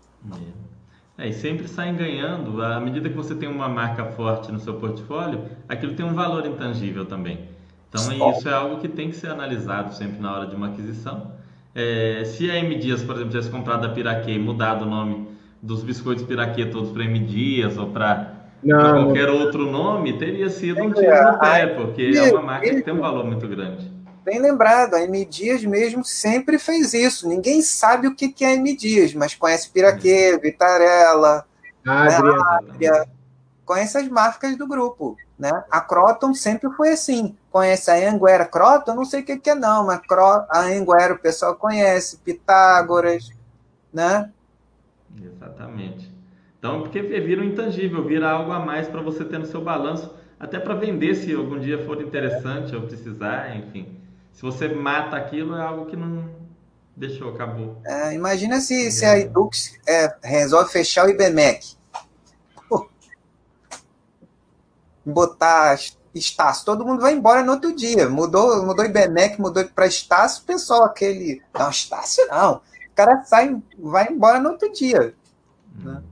[1.17, 2.61] É, e sempre saem ganhando.
[2.61, 6.45] À medida que você tem uma marca forte no seu portfólio, aquilo tem um valor
[6.45, 7.49] intangível também.
[7.93, 11.33] Então, isso é algo que tem que ser analisado sempre na hora de uma aquisição.
[11.75, 15.27] É, se a M Dias, por exemplo, tivesse comprado a Piraquê e mudado o nome
[15.61, 18.33] dos biscoitos Piraquê todos para M Dias ou para
[18.63, 22.93] qualquer outro nome, teria sido um tiro no pé, porque é uma marca que tem
[22.93, 23.91] um valor muito grande.
[24.23, 27.27] Bem lembrado, a M Dias mesmo sempre fez isso.
[27.27, 31.43] Ninguém sabe o que é M Dias, mas conhece Piraquê, Vitarella,
[31.85, 33.05] Adria, né,
[33.65, 35.17] conhece as marcas do grupo.
[35.37, 35.51] Né?
[35.71, 37.35] A Croton sempre foi assim.
[37.49, 38.45] Conhece a Anguera.
[38.45, 40.01] Croton, não sei o que, que é, não, mas
[40.49, 43.31] a Anguera o pessoal conhece, Pitágoras,
[43.91, 44.31] né?
[45.19, 46.11] Exatamente.
[46.59, 50.13] Então, porque vira um intangível, vira algo a mais para você ter no seu balanço,
[50.39, 53.99] até para vender se algum dia for interessante ou precisar, enfim.
[54.31, 56.29] Se você mata aquilo, é algo que não
[56.95, 57.81] deixou, acabou.
[57.85, 61.75] É, imagina se, se a Edux é, resolve fechar o IBMEC.
[62.69, 62.89] Pô.
[65.05, 65.77] Botar
[66.13, 68.09] Estácio, todo mundo vai embora no outro dia.
[68.09, 71.41] Mudou, mudou IBMEC, mudou para Estácio, o pessoal aquele.
[71.57, 72.55] Não, Estácio não.
[72.55, 75.13] O cara sai, vai embora no outro dia.
[75.75, 76.03] Né?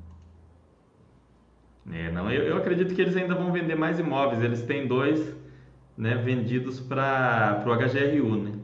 [1.91, 4.41] É, não, eu, eu, acredito que eles ainda vão vender mais imóveis.
[4.41, 5.35] Eles têm dois
[5.97, 8.58] né, vendidos para o HGRU, né?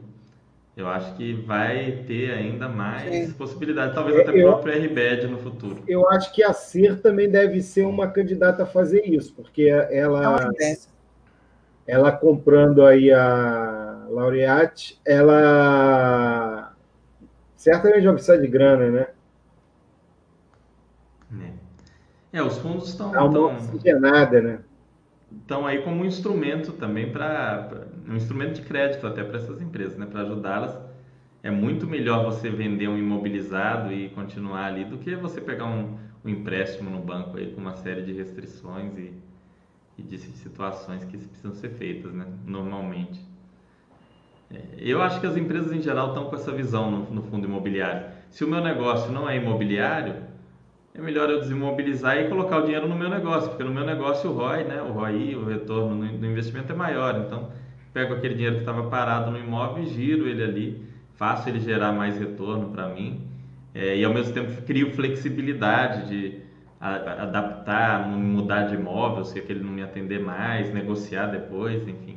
[0.76, 3.32] Eu acho que vai ter ainda mais Sim.
[3.32, 5.82] possibilidade, talvez é, até eu, próprio RBED no futuro.
[5.88, 10.50] Eu acho que a CIR também deve ser uma candidata a fazer isso, porque ela,
[10.60, 10.76] é
[11.86, 16.74] ela comprando aí a Laureate, ela
[17.56, 19.06] certamente vai precisar de grana, né?
[22.36, 23.12] É, os fundos estão.
[23.12, 24.58] Dá uma oxigenada, né?
[25.32, 27.88] Estão aí como um instrumento também para.
[28.08, 30.06] Um instrumento de crédito até para essas empresas, né?
[30.06, 30.78] Para ajudá-las.
[31.42, 35.96] É muito melhor você vender um imobilizado e continuar ali do que você pegar um,
[36.24, 39.12] um empréstimo no banco aí com uma série de restrições e,
[39.98, 42.26] e de situações que precisam ser feitas, né?
[42.44, 43.20] Normalmente.
[44.50, 47.46] É, eu acho que as empresas em geral estão com essa visão no, no fundo
[47.46, 48.06] imobiliário.
[48.30, 50.14] Se o meu negócio não é imobiliário,
[50.96, 54.30] é melhor eu desimobilizar e colocar o dinheiro no meu negócio, porque no meu negócio
[54.30, 57.22] o ROI, né, o ROI, o retorno do investimento é maior.
[57.26, 57.50] Então,
[57.92, 60.82] pego aquele dinheiro que estava parado no imóvel e giro ele ali,
[61.14, 63.22] faço ele gerar mais retorno para mim
[63.74, 66.40] é, e ao mesmo tempo crio flexibilidade de
[66.80, 66.94] a,
[67.24, 72.16] adaptar, mudar de imóvel se aquele não me atender mais, negociar depois, enfim.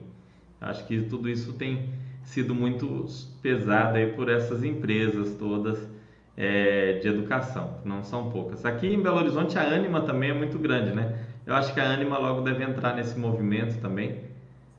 [0.62, 1.90] Acho que tudo isso tem
[2.24, 3.06] sido muito
[3.42, 5.99] pesado aí por essas empresas todas
[6.40, 8.66] é, de educação, não são poucas.
[8.66, 11.20] Aqui em Belo Horizonte a Anima também é muito grande, né?
[11.46, 14.22] Eu acho que a Anima logo deve entrar nesse movimento também.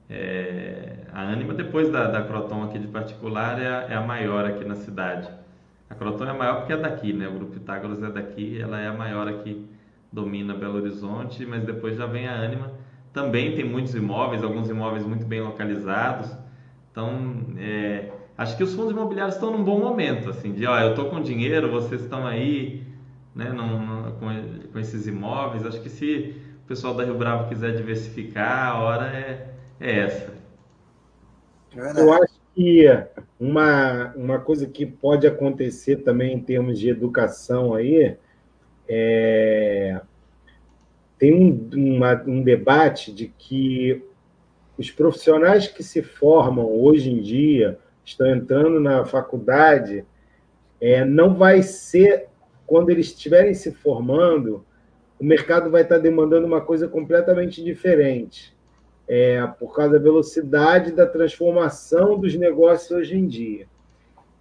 [0.08, 4.46] É, a Anima, depois da, da Croton aqui de particular, é a, é a, maior
[4.46, 5.28] aqui na cidade.
[5.90, 7.28] A Croton é maior porque é daqui, né?
[7.28, 9.68] O Grupo Pitágoras é daqui, ela é a maior aqui,
[10.10, 12.72] domina Belo Horizonte, mas depois já vem a Anima.
[13.12, 16.34] Também tem muitos imóveis, alguns imóveis muito bem localizados.
[16.90, 18.10] Então, é,
[18.40, 21.20] acho que os fundos imobiliários estão num bom momento, assim, de, ó, eu estou com
[21.20, 22.82] dinheiro, vocês estão aí,
[23.34, 25.66] né, num, com, com, esses imóveis.
[25.66, 26.34] Acho que se
[26.64, 29.46] o pessoal da Rio Bravo quiser diversificar, a hora é,
[29.78, 30.32] é essa.
[31.76, 32.86] É eu acho que
[33.38, 38.16] uma, uma coisa que pode acontecer também em termos de educação aí
[38.88, 40.00] é
[41.18, 44.02] tem um, uma, um debate de que
[44.78, 47.78] os profissionais que se formam hoje em dia
[48.10, 50.04] estão entrando na faculdade,
[50.80, 52.28] é, não vai ser,
[52.66, 54.64] quando eles estiverem se formando,
[55.18, 58.56] o mercado vai estar demandando uma coisa completamente diferente,
[59.06, 63.66] é, por causa da velocidade da transformação dos negócios hoje em dia.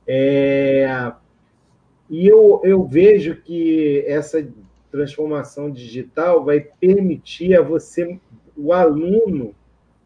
[0.08, 1.12] É,
[2.10, 4.48] e eu, eu vejo que essa
[4.92, 8.20] transformação digital vai permitir a você,
[8.56, 9.54] o aluno,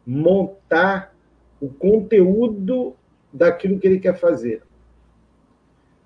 [0.06, 1.14] montar
[1.60, 2.94] o conteúdo
[3.34, 4.62] daquilo que ele quer fazer.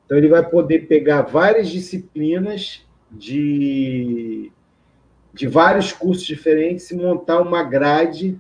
[0.04, 4.50] Então, ele vai poder pegar várias disciplinas de,
[5.34, 8.38] de vários cursos diferentes e montar uma grade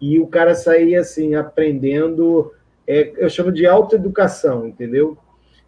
[0.00, 2.52] e o cara sair assim, aprendendo.
[2.86, 5.18] É, eu chamo de autoeducação, entendeu?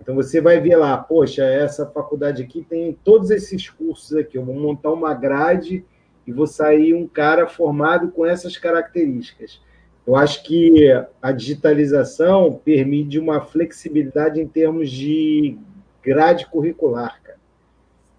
[0.00, 4.36] Então você vai ver lá, poxa, essa faculdade aqui tem todos esses cursos aqui.
[4.36, 5.84] Eu vou montar uma grade
[6.26, 9.60] e vou sair um cara formado com essas características.
[10.06, 10.88] Eu acho que
[11.20, 15.56] a digitalização permite uma flexibilidade em termos de
[16.02, 17.38] grade curricular, cara,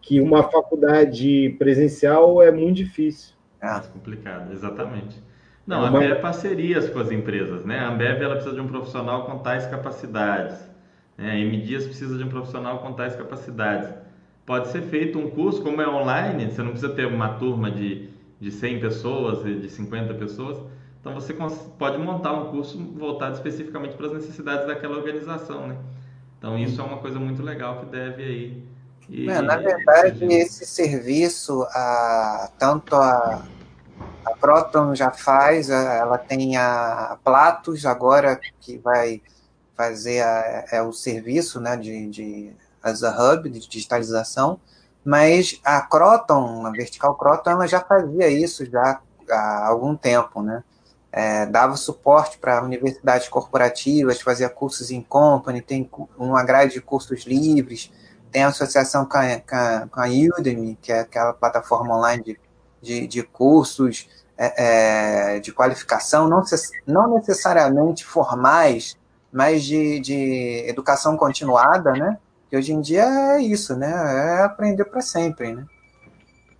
[0.02, 3.36] que uma faculdade presencial é muito difícil.
[3.62, 5.22] É mais complicado, exatamente.
[5.68, 6.00] Não, é uma...
[6.00, 7.80] até parcerias com as empresas, né?
[7.80, 10.58] A Ambev ela precisa de um profissional com tais capacidades.
[11.18, 11.32] Né?
[11.32, 13.90] A M Dias precisa de um profissional com tais capacidades.
[14.46, 18.10] Pode ser feito um curso, como é online, você não precisa ter uma turma de,
[18.40, 20.58] de 100 pessoas, de 50 pessoas
[21.04, 21.36] então você
[21.78, 25.76] pode montar um curso voltado especificamente para as necessidades daquela organização, né?
[26.38, 28.68] Então isso é uma coisa muito legal que deve aí.
[29.10, 33.46] E, é, na verdade, esse serviço, a, tanto a,
[34.26, 39.22] a Proton já faz, ela tem a Platos agora que vai
[39.76, 44.58] fazer a, é o serviço né, de, de as a hub de digitalização,
[45.04, 50.64] mas a Croton, a Vertical Croton, ela já fazia isso já há algum tempo, né?
[51.16, 55.88] É, dava suporte para universidades corporativas, fazia cursos em company, tem
[56.18, 57.92] uma grade de cursos livres,
[58.32, 59.40] tem a associação com a,
[59.88, 62.40] com a, Udemy, que é aquela plataforma online de,
[62.82, 66.44] de, de cursos é, é, de qualificação, não,
[66.88, 68.98] não necessariamente formais,
[69.32, 72.18] mas de, de educação continuada, né?
[72.50, 73.92] Que hoje em dia é isso, né?
[73.92, 75.64] É aprender para sempre, né?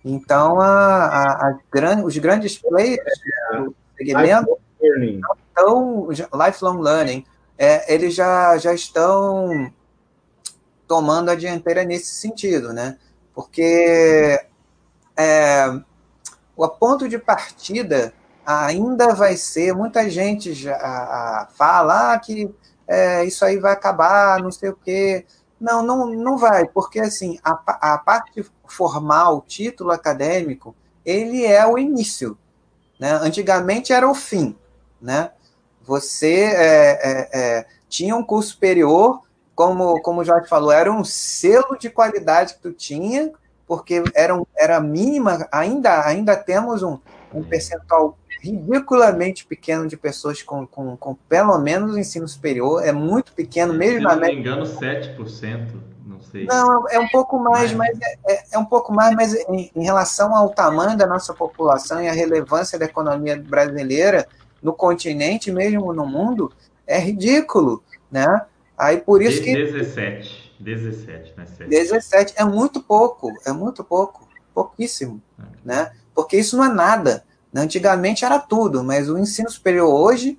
[0.04, 3.18] Então, a, a, a gran, os grandes players
[3.52, 4.58] do segmento
[5.48, 7.24] estão, lifelong learning,
[7.56, 9.72] é, eles já, já estão
[10.86, 12.98] tomando a dianteira nesse sentido, né?
[13.32, 14.40] Porque
[15.16, 15.80] é,
[16.56, 18.12] o ponto de partida
[18.44, 22.52] ainda vai ser, muita gente já fala ah, que
[22.86, 25.24] é, isso aí vai acabar, não sei o quê.
[25.58, 30.74] Não, não, não vai, porque assim, a, a parte formal, título acadêmico,
[31.04, 32.36] ele é o início.
[32.98, 33.12] Né?
[33.12, 34.56] Antigamente era o fim.
[35.00, 35.30] Né?
[35.82, 39.22] Você é, é, é, tinha um curso superior,
[39.54, 43.32] como, como o Jorge falou, era um selo de qualidade que tu tinha,
[43.66, 46.98] porque era, um, era mínima, ainda, ainda temos um,
[47.32, 53.32] um percentual ridiculamente pequeno de pessoas com, com, com pelo menos ensino superior, é muito
[53.32, 55.93] pequeno, mesmo Se não me engano, 7%, não
[56.24, 56.44] sei.
[56.44, 59.84] Não, é um pouco mais, mas é, é, é um pouco mais, mas em, em,
[59.84, 64.26] relação ao tamanho da nossa população e a relevância da economia brasileira
[64.62, 66.52] no continente, mesmo no mundo,
[66.86, 68.42] é ridículo, né?
[68.76, 71.46] Aí por isso que 17 17, né?
[71.46, 71.68] 7.
[71.68, 75.42] 17 é muito pouco, é muito pouco, pouquíssimo, é.
[75.64, 75.92] né?
[76.14, 77.24] Porque isso não é nada.
[77.52, 77.60] Né?
[77.60, 80.38] Antigamente era tudo, mas o ensino superior hoje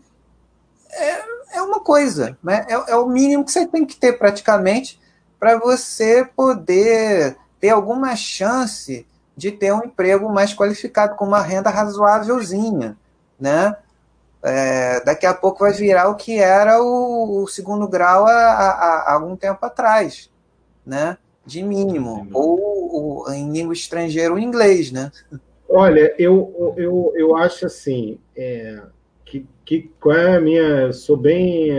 [0.92, 2.66] é, é uma coisa, né?
[2.68, 5.00] É, é o mínimo que você tem que ter praticamente
[5.40, 9.06] para você poder ter alguma chance
[9.36, 12.98] de ter um emprego mais qualificado, com uma renda razoávelzinha,
[13.40, 13.76] né?
[14.42, 19.36] É, daqui a pouco vai virar o que era o, o segundo grau há, algum
[19.36, 20.30] tempo atrás,
[20.86, 21.18] né?
[21.46, 22.28] De mínimo.
[22.32, 25.12] Ou, ou, em língua estrangeira o inglês, né?
[25.68, 28.84] Olha, eu, eu, eu acho assim, é,
[29.26, 30.62] que, que qual é a minha.
[30.62, 31.72] Eu sou bem.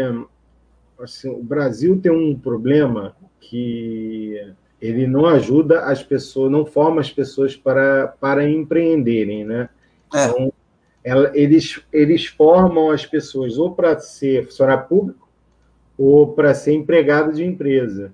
[1.01, 3.15] Assim, o Brasil tem um problema
[3.49, 9.69] que ele não ajuda as pessoas, não forma as pessoas para, para empreenderem, né?
[10.13, 10.25] É.
[10.27, 10.53] Então,
[11.03, 15.29] ela, eles, eles formam as pessoas ou para ser funcionário público
[15.97, 18.13] ou para ser empregado de empresa.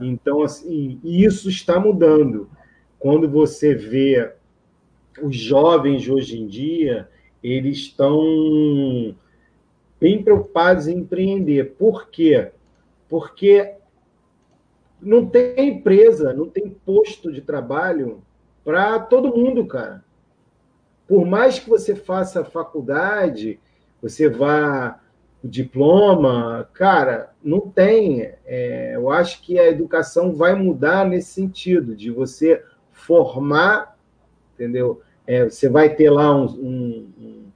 [0.00, 2.48] Então, assim, isso está mudando.
[2.98, 4.32] Quando você vê
[5.22, 7.08] os jovens de hoje em dia,
[7.42, 9.14] eles estão
[10.00, 11.76] bem preocupados em empreender.
[11.78, 12.48] Por quê?
[13.08, 13.74] Porque
[15.04, 18.22] não tem empresa, não tem posto de trabalho
[18.64, 20.02] para todo mundo, cara
[21.06, 23.60] por mais que você faça faculdade,
[24.00, 25.00] você vá
[25.42, 28.32] diploma, cara, não tem.
[28.46, 33.96] É, eu acho que a educação vai mudar nesse sentido, de você formar,
[34.54, 35.02] entendeu?
[35.26, 37.46] É, você vai ter lá um, um,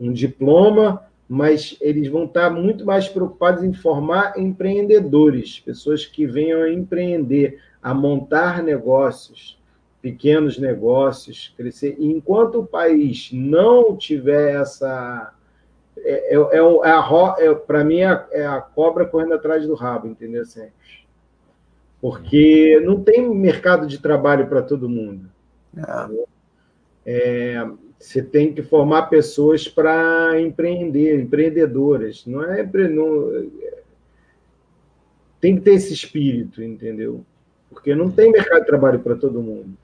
[0.00, 6.62] um, diploma, mas eles vão estar muito mais preocupados em formar empreendedores, pessoas que venham
[6.62, 9.56] a empreender, a montar negócios,
[10.02, 11.94] pequenos negócios crescer.
[12.00, 15.32] E enquanto o país não tiver essa.
[15.98, 20.08] É, é, é, é, é Para mim, é, é a, cobra correndo atrás do rabo,
[20.08, 20.44] entendeu?
[20.44, 20.72] Sempre.
[22.00, 25.30] Porque não tem mercado de trabalho para todo mundo.
[27.06, 27.64] É,
[28.00, 32.24] você tem que formar pessoas para empreender, empreendedoras.
[32.24, 32.66] Não é.
[32.88, 33.50] Não,
[35.38, 37.24] tem que ter esse espírito, entendeu?
[37.68, 39.76] Porque não tem mercado de trabalho para todo mundo.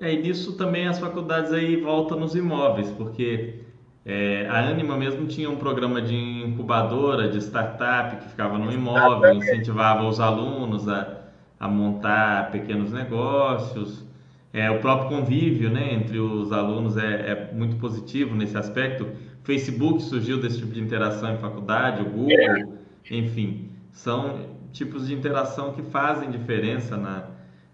[0.00, 3.60] É, e nisso também as faculdades aí voltam nos imóveis, porque
[4.04, 9.34] é, a Anima mesmo tinha um programa de incubadora, de startup, que ficava no imóvel,
[9.34, 11.24] incentivava os alunos a,
[11.60, 14.05] a montar pequenos negócios.
[14.52, 19.06] É, o próprio convívio né, entre os alunos é, é muito positivo nesse aspecto.
[19.44, 22.74] Facebook surgiu desse tipo de interação em faculdade, o Google,
[23.10, 27.28] enfim, são tipos de interação que fazem diferença na,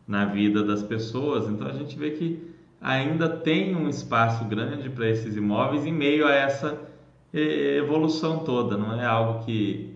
[0.06, 1.48] na vida das pessoas.
[1.48, 6.26] Então a gente vê que ainda tem um espaço grande para esses imóveis em meio
[6.26, 6.78] a essa
[7.32, 8.76] evolução toda.
[8.76, 9.91] Não é algo que,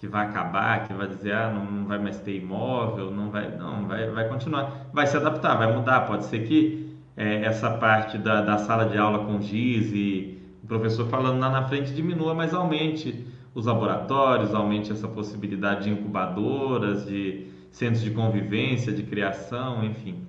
[0.00, 3.86] que vai acabar, que vai dizer ah, não, vai mais ter imóvel, não vai, não
[3.86, 6.06] vai, vai continuar, vai se adaptar, vai mudar.
[6.06, 10.66] Pode ser que é, essa parte da, da sala de aula com giz e o
[10.66, 17.04] professor falando lá na frente diminua, mas aumente os laboratórios, aumente essa possibilidade de incubadoras,
[17.04, 20.22] de centros de convivência, de criação, enfim.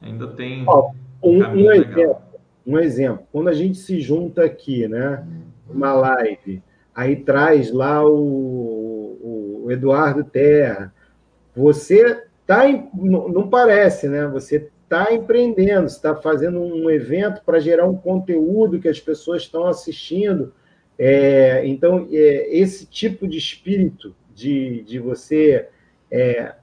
[0.00, 0.64] Ainda tem.
[1.20, 2.16] um, um, exemplo,
[2.64, 3.26] um exemplo.
[3.32, 5.26] Quando a gente se junta aqui, né?
[5.68, 6.62] Uma live,
[6.94, 8.77] aí traz lá o,
[9.72, 10.92] Eduardo Terra.
[11.56, 12.64] Você tá,
[12.94, 14.26] não parece, né?
[14.26, 19.66] Você está empreendendo, está fazendo um evento para gerar um conteúdo que as pessoas estão
[19.66, 20.52] assistindo.
[20.98, 25.68] É, então, é, esse tipo de espírito de, de você
[26.10, 26.54] é,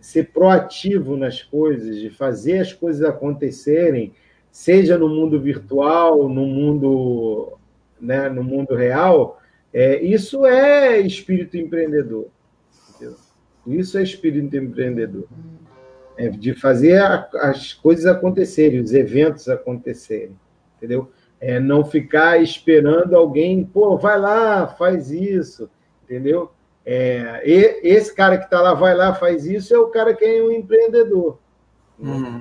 [0.00, 4.12] ser proativo nas coisas, de fazer as coisas acontecerem,
[4.52, 7.58] seja no mundo virtual, no mundo,
[8.00, 9.40] né, no mundo real,
[9.78, 12.28] é, isso é espírito empreendedor.
[12.88, 13.14] Entendeu?
[13.66, 15.28] Isso é espírito empreendedor.
[16.16, 20.34] É de fazer a, as coisas acontecerem, os eventos acontecerem.
[20.78, 21.12] Entendeu?
[21.38, 25.68] É não ficar esperando alguém, pô, vai lá, faz isso,
[26.04, 26.50] entendeu?
[26.82, 30.24] É, e, esse cara que está lá, vai lá, faz isso, é o cara que
[30.24, 31.38] é um empreendedor.
[31.98, 32.40] Uhum.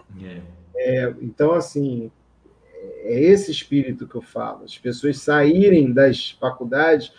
[0.77, 2.09] É, então, assim,
[3.05, 4.63] é esse espírito que eu falo.
[4.63, 7.11] As pessoas saírem das faculdades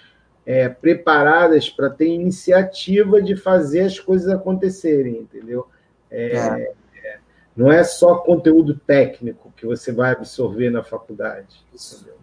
[0.46, 5.66] é, preparadas para ter iniciativa de fazer as coisas acontecerem, entendeu?
[6.08, 7.18] É, é.
[7.56, 11.66] não é só conteúdo técnico que você vai absorver na faculdade.
[11.74, 12.14] Exato,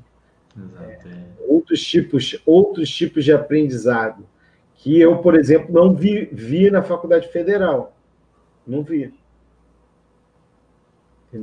[0.81, 1.23] é.
[1.47, 4.25] outros tipos, outros tipos de aprendizado
[4.75, 7.95] que eu, por exemplo, não vi, vi na faculdade federal.
[8.65, 9.13] Não vi.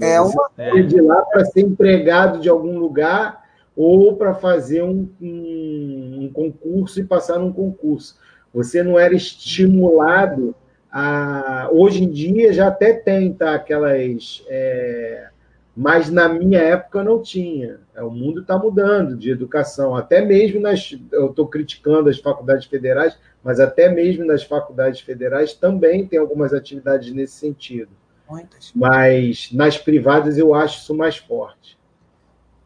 [0.00, 0.50] É uma...
[0.86, 3.39] de lá para ser empregado de algum lugar
[3.82, 8.18] ou para fazer um, um, um, concurso e passar num concurso.
[8.52, 10.54] Você não era estimulado
[10.92, 11.66] a.
[11.72, 13.54] Hoje em dia já até tem, tá?
[13.54, 14.44] Aquelas.
[14.48, 15.28] É...
[15.74, 17.80] Mas na minha época não tinha.
[17.94, 19.96] É, o mundo está mudando de educação.
[19.96, 20.94] Até mesmo nas.
[21.10, 26.52] Eu estou criticando as faculdades federais, mas até mesmo nas faculdades federais também tem algumas
[26.52, 27.88] atividades nesse sentido.
[28.28, 28.72] Muitas.
[28.74, 31.79] Mas nas privadas eu acho isso mais forte.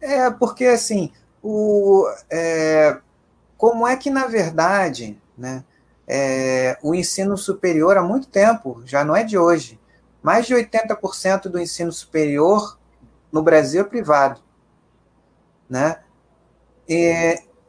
[0.05, 1.11] É, porque assim,
[1.43, 2.99] o, é,
[3.57, 5.65] como é que, na verdade, né,
[6.07, 9.81] é, o ensino superior há muito tempo, já não é de hoje,
[10.23, 12.79] mais de 80% do ensino superior
[13.33, 14.43] no Brasil é privado.
[15.69, 15.99] Né?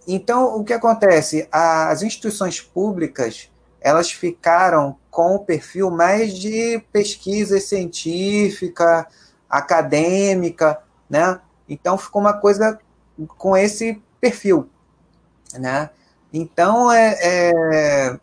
[0.05, 1.47] Então, o que acontece?
[1.49, 9.07] As instituições públicas elas ficaram com o perfil mais de pesquisa científica,
[9.49, 11.39] acadêmica, né?
[11.67, 12.79] Então ficou uma coisa
[13.37, 14.69] com esse perfil,
[15.53, 15.89] né?
[16.33, 18.19] Então é, é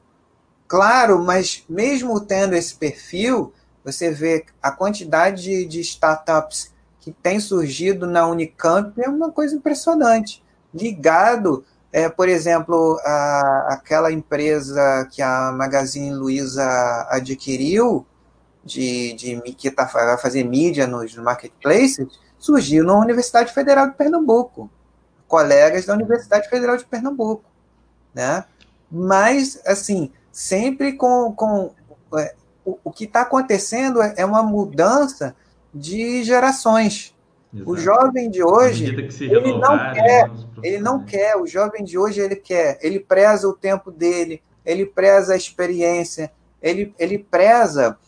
[0.68, 3.52] claro, mas mesmo tendo esse perfil,
[3.84, 9.56] você vê a quantidade de, de startups que tem surgido na Unicamp é uma coisa
[9.56, 16.64] impressionante, ligado é, por exemplo, a, aquela empresa que a Magazine Luiza
[17.10, 18.06] adquiriu,
[18.64, 22.06] de, de que tá, vai fazer mídia nos marketplaces,
[22.42, 24.68] surgiu na Universidade Federal de Pernambuco.
[25.28, 27.44] Colegas da Universidade Federal de Pernambuco.
[28.12, 28.44] Né?
[28.90, 31.32] Mas, assim, sempre com.
[31.32, 31.72] com
[32.18, 32.34] é,
[32.64, 35.36] o, o que está acontecendo é, é uma mudança
[35.72, 37.14] de gerações.
[37.54, 37.70] Exato.
[37.70, 40.30] O jovem de hoje, ele não quer,
[40.62, 44.86] ele não quer, o jovem de hoje ele quer, ele preza o tempo dele, ele
[44.86, 46.32] preza a experiência,
[46.62, 47.98] ele, ele preza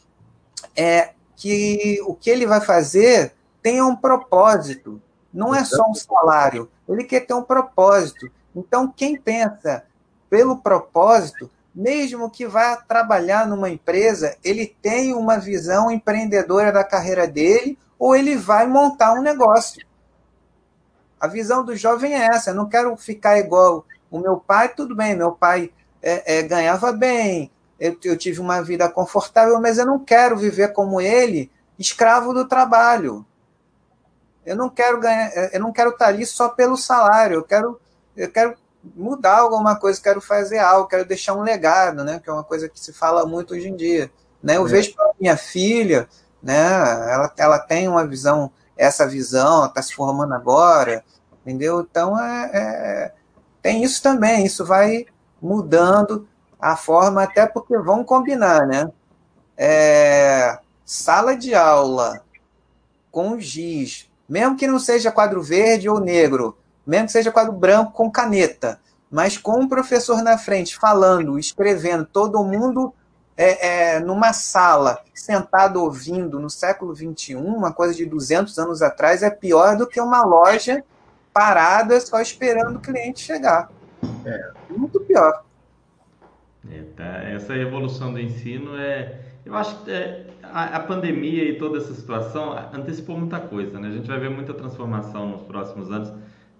[0.75, 3.34] é, que o que ele vai fazer
[3.65, 5.01] tenha um propósito,
[5.33, 8.31] não é só um salário, ele quer ter um propósito.
[8.55, 9.85] Então, quem pensa
[10.29, 17.27] pelo propósito, mesmo que vá trabalhar numa empresa, ele tem uma visão empreendedora da carreira
[17.27, 19.83] dele ou ele vai montar um negócio.
[21.19, 22.51] A visão do jovem é essa.
[22.51, 24.69] Eu não quero ficar igual o meu pai.
[24.69, 27.51] Tudo bem, meu pai é, é, ganhava bem,
[27.81, 32.47] eu, eu tive uma vida confortável, mas eu não quero viver como ele, escravo do
[32.47, 33.25] trabalho.
[34.45, 37.37] Eu não quero ganhar, eu não quero estar ali só pelo salário.
[37.37, 37.81] Eu quero,
[38.17, 38.57] eu quero
[38.95, 42.21] mudar alguma coisa, quero fazer algo, quero deixar um legado, né?
[42.23, 44.11] Que é uma coisa que se fala muito hoje em dia.
[44.43, 44.57] Né?
[44.57, 44.71] Eu é.
[44.71, 46.09] vejo para minha filha,
[46.43, 46.71] né?
[47.11, 51.03] Ela, ela tem uma visão, essa visão, está se formando agora,
[51.41, 51.81] entendeu?
[51.81, 53.13] Então é, é,
[53.63, 55.07] tem isso também, isso vai
[55.41, 56.29] mudando
[56.61, 58.91] a forma, até porque vão combinar, né?
[59.57, 62.23] É, sala de aula
[63.11, 66.57] com giz, mesmo que não seja quadro verde ou negro,
[66.87, 72.05] mesmo que seja quadro branco com caneta, mas com um professor na frente falando, escrevendo,
[72.05, 72.93] todo mundo
[73.37, 79.23] é, é, numa sala, sentado ouvindo no século XXI, uma coisa de 200 anos atrás,
[79.23, 80.85] é pior do que uma loja
[81.33, 83.71] parada só esperando o cliente chegar.
[84.25, 84.51] É.
[84.71, 85.45] Muito pior.
[86.71, 87.25] É, tá.
[87.25, 89.19] Essa revolução do ensino é.
[89.45, 93.89] Eu acho que é, a, a, pandemia e toda essa situação antecipou muita coisa, né?
[93.89, 96.11] A gente vai ver muita transformação nos próximos anos,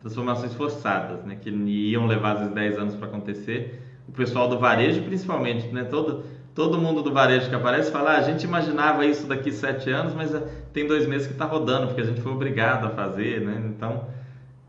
[0.01, 1.37] transformações forçadas, né?
[1.41, 3.83] Que iam levar vezes 10 anos para acontecer.
[4.07, 5.85] O pessoal do varejo, principalmente, né?
[5.85, 6.25] Todo,
[6.55, 10.13] todo mundo do varejo que aparece fala, ah, a gente imaginava isso daqui sete anos,
[10.13, 13.41] mas eh, tem dois meses que está rodando, porque a gente foi obrigado a fazer,
[13.41, 13.63] né?
[13.67, 14.09] Então,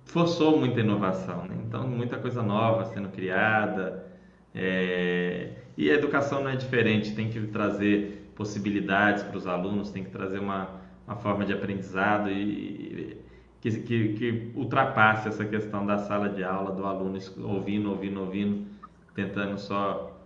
[0.06, 1.58] forçou muita inovação, né?
[1.68, 4.06] Então, muita coisa nova sendo criada.
[4.54, 5.65] É...
[5.78, 10.10] E a educação não é diferente, tem que trazer possibilidades para os alunos, tem que
[10.10, 10.70] trazer uma,
[11.08, 13.18] uma forma de aprendizado e,
[13.62, 18.68] que, que, que ultrapasse essa questão da sala de aula, do aluno ouvindo, ouvindo, ouvindo,
[19.16, 20.22] tentando só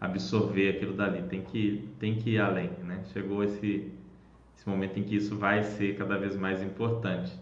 [0.00, 1.22] absorver aquilo dali.
[1.22, 3.02] Tem que, tem que ir além, né?
[3.12, 3.90] Chegou esse,
[4.56, 7.32] esse momento em que isso vai ser cada vez mais importante.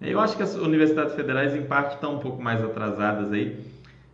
[0.00, 3.62] Eu acho que as universidades federais, em parte, estão um pouco mais atrasadas aí.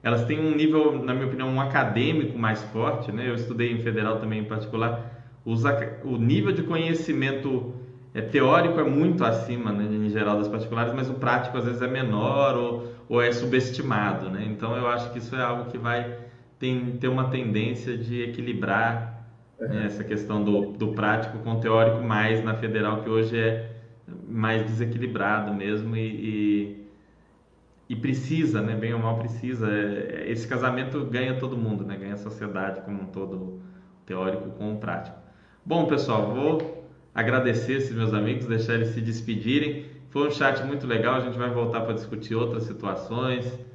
[0.07, 3.28] Elas têm um nível, na minha opinião, um acadêmico mais forte, né?
[3.28, 4.92] Eu estudei em federal também, em particular.
[6.04, 7.74] o nível de conhecimento
[8.14, 11.82] é, teórico é muito acima, né, em geral, das particulares, mas o prático às vezes
[11.82, 14.44] é menor ou, ou é subestimado, né?
[14.44, 16.14] Então eu acho que isso é algo que vai
[16.59, 19.12] tem, ter uma tendência de equilibrar
[19.66, 23.76] né, essa questão do, do prático com o teórico mais na federal, que hoje é
[24.28, 26.86] mais desequilibrado mesmo e, e,
[27.89, 29.70] e precisa, né, bem ou mal precisa.
[29.70, 33.61] É, esse casamento ganha todo mundo, né, ganha a sociedade como um todo,
[34.05, 35.16] teórico com o prático.
[35.64, 39.87] Bom, pessoal, vou agradecer esses meus amigos, deixar eles se despedirem.
[40.11, 43.66] Foi um chat muito legal, a gente vai voltar para discutir outras situações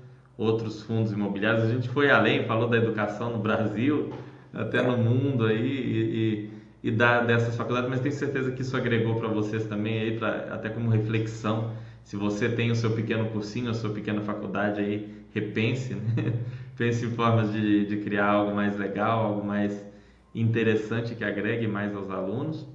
[0.42, 1.66] outros fundos imobiliários.
[1.66, 4.12] A gente foi além, falou da educação no Brasil,
[4.52, 6.50] até no mundo aí, e,
[6.84, 10.18] e, e da, dessas faculdades, mas tenho certeza que isso agregou para vocês também, aí,
[10.18, 11.72] pra, até como reflexão.
[12.04, 16.34] Se você tem o seu pequeno cursinho, a sua pequena faculdade aí, repense, né?
[16.78, 19.86] pense em formas de, de criar algo mais legal, algo mais
[20.34, 22.68] interessante que agregue mais aos alunos.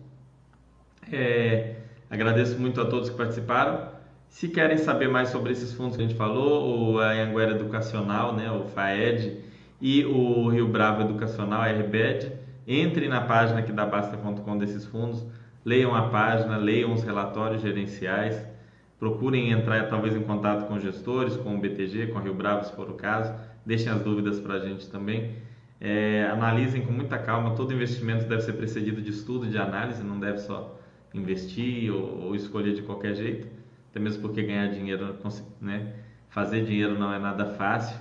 [1.11, 1.77] É,
[2.11, 3.97] agradeço muito a todos que participaram.
[4.29, 8.51] Se querem saber mais sobre esses fundos que a gente falou, o Anhanguera Educacional, né,
[8.51, 9.41] o FAED,
[9.81, 12.33] e o Rio Bravo Educacional, a RBED,
[12.66, 15.24] entre na página aqui da Basta.com desses fundos,
[15.64, 18.45] leiam a página, leiam os relatórios gerenciais,
[18.99, 22.74] procurem entrar talvez em contato com gestores, com o BTG, com o Rio Bravo, se
[22.74, 23.34] for o caso,
[23.64, 25.34] deixem as dúvidas para a gente também.
[25.80, 30.18] É, analisem com muita calma, todo investimento deve ser precedido de estudo, de análise, não
[30.18, 30.78] deve só
[31.12, 33.57] investir ou, ou escolher de qualquer jeito
[33.97, 35.16] até mesmo porque ganhar dinheiro,
[35.59, 35.94] né,
[36.28, 37.99] fazer dinheiro não é nada fácil.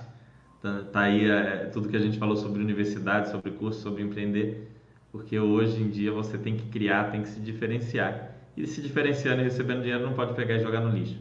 [0.60, 4.70] Tá, tá aí é, tudo que a gente falou sobre universidade, sobre curso, sobre empreender,
[5.10, 8.35] porque hoje em dia você tem que criar, tem que se diferenciar.
[8.56, 11.20] E se diferenciando e recebendo dinheiro não pode pegar e jogar no lixo.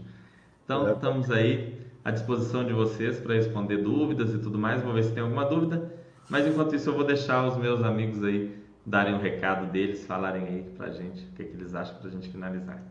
[0.63, 1.73] Então, estamos aí
[2.03, 4.81] à disposição de vocês para responder dúvidas e tudo mais.
[4.81, 5.91] Vou ver se tem alguma dúvida.
[6.29, 8.55] Mas enquanto isso, eu vou deixar os meus amigos aí
[8.85, 11.73] darem o um recado deles, falarem aí para a gente o que, é que eles
[11.73, 12.81] acham para a gente finalizar.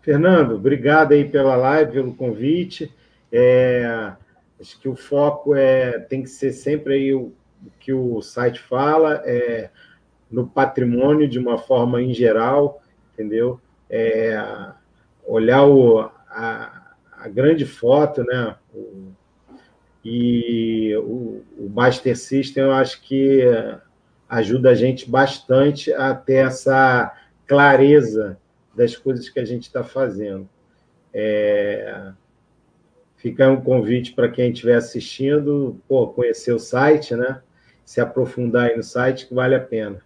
[0.00, 2.94] Fernando, obrigado aí pela live, pelo convite.
[3.32, 4.12] É,
[4.60, 7.32] acho que o foco é, tem que ser sempre aí o,
[7.64, 9.70] o que o site fala, é,
[10.30, 12.82] no patrimônio de uma forma em geral,
[13.18, 13.60] entendeu?
[13.90, 14.40] É,
[15.26, 16.00] olhar o,
[16.30, 18.54] a, a, grande foto, né?
[18.72, 19.08] O,
[20.04, 23.42] e o, o Master System, eu acho que
[24.28, 27.12] ajuda a gente bastante a ter essa
[27.46, 28.38] clareza
[28.74, 30.48] das coisas que a gente está fazendo.
[31.12, 32.12] É...
[33.16, 37.42] Fica um convite para quem estiver assistindo, pô, conhecer o site, né?
[37.84, 40.00] Se aprofundar aí no site, que vale a pena.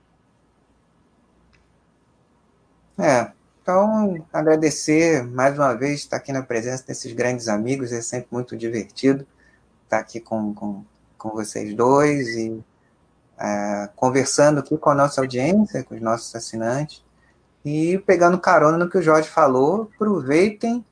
[2.99, 3.33] É,
[3.63, 8.57] então, agradecer mais uma vez estar aqui na presença desses grandes amigos, é sempre muito
[8.57, 9.27] divertido
[9.85, 10.85] estar aqui com, com,
[11.17, 12.63] com vocês dois e
[13.39, 17.05] é, conversando aqui com a nossa audiência, com os nossos assinantes.
[17.65, 20.85] E pegando carona no que o Jorge falou, aproveitem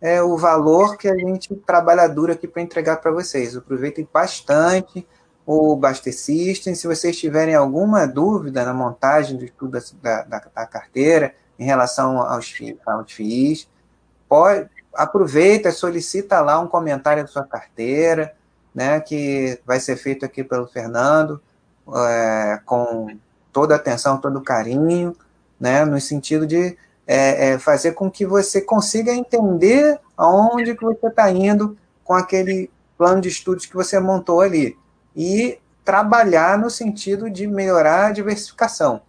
[0.00, 3.56] é, o valor que a gente trabalha duro aqui para entregar para vocês.
[3.56, 5.06] Aproveitem bastante
[5.46, 6.74] o Baster System.
[6.74, 12.18] Se vocês tiverem alguma dúvida na montagem do estudo da, da, da carteira em relação
[12.18, 12.54] aos,
[12.86, 13.68] aos FIIs,
[14.28, 18.34] pode, aproveita, solicita lá um comentário da sua carteira,
[18.74, 21.40] né, que vai ser feito aqui pelo Fernando,
[21.94, 23.16] é, com
[23.52, 25.16] toda atenção, todo carinho
[25.58, 26.76] né, no sentido de
[27.06, 32.70] é, é, fazer com que você consiga entender aonde que você está indo com aquele
[32.98, 34.76] plano de estudos que você montou ali
[35.14, 39.00] e trabalhar no sentido de melhorar a diversificação,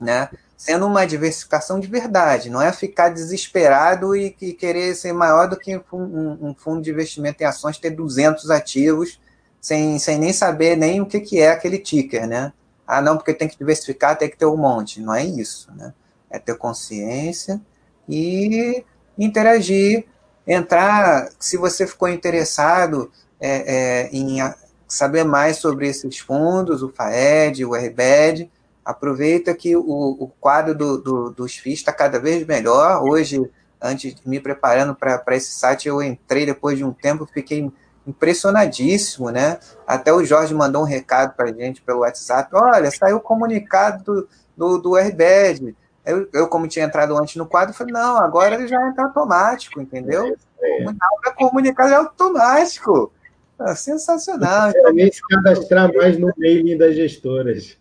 [0.00, 0.30] né?
[0.56, 5.56] Sendo uma diversificação de verdade, não é ficar desesperado e, e querer ser maior do
[5.56, 9.20] que um, um, fundo de investimento em ações ter 200 ativos
[9.60, 12.52] sem, sem nem saber nem o que, que é aquele ticker, né?
[12.86, 15.00] Ah, não, porque tem que diversificar, tem que ter um monte.
[15.00, 15.92] Não é isso, né?
[16.30, 17.60] É ter consciência
[18.08, 18.84] e
[19.18, 20.06] interagir,
[20.46, 21.28] entrar.
[21.38, 24.38] Se você ficou interessado é, é, em
[24.86, 28.50] saber mais sobre esses fundos, o FAED, o RBED,
[28.86, 33.02] aproveita que o, o quadro do, do, dos FIIs está cada vez melhor.
[33.02, 33.44] Hoje,
[33.82, 37.68] antes de me preparando para esse site, eu entrei depois de um tempo, fiquei
[38.06, 39.58] impressionadíssimo, né?
[39.84, 44.04] Até o Jorge mandou um recado para a gente pelo WhatsApp: olha, saiu o comunicado
[44.04, 45.74] do, do, do RBED.
[46.04, 49.80] Eu, eu, como tinha entrado antes no quadro, falei: não, agora ele já entra automático,
[49.80, 50.36] entendeu?
[50.60, 50.84] É.
[50.84, 51.30] é.
[51.36, 53.12] Comunicado é automático.
[53.58, 54.70] É sensacional.
[54.70, 57.76] Então, se cadastrar mais no mailing das gestoras.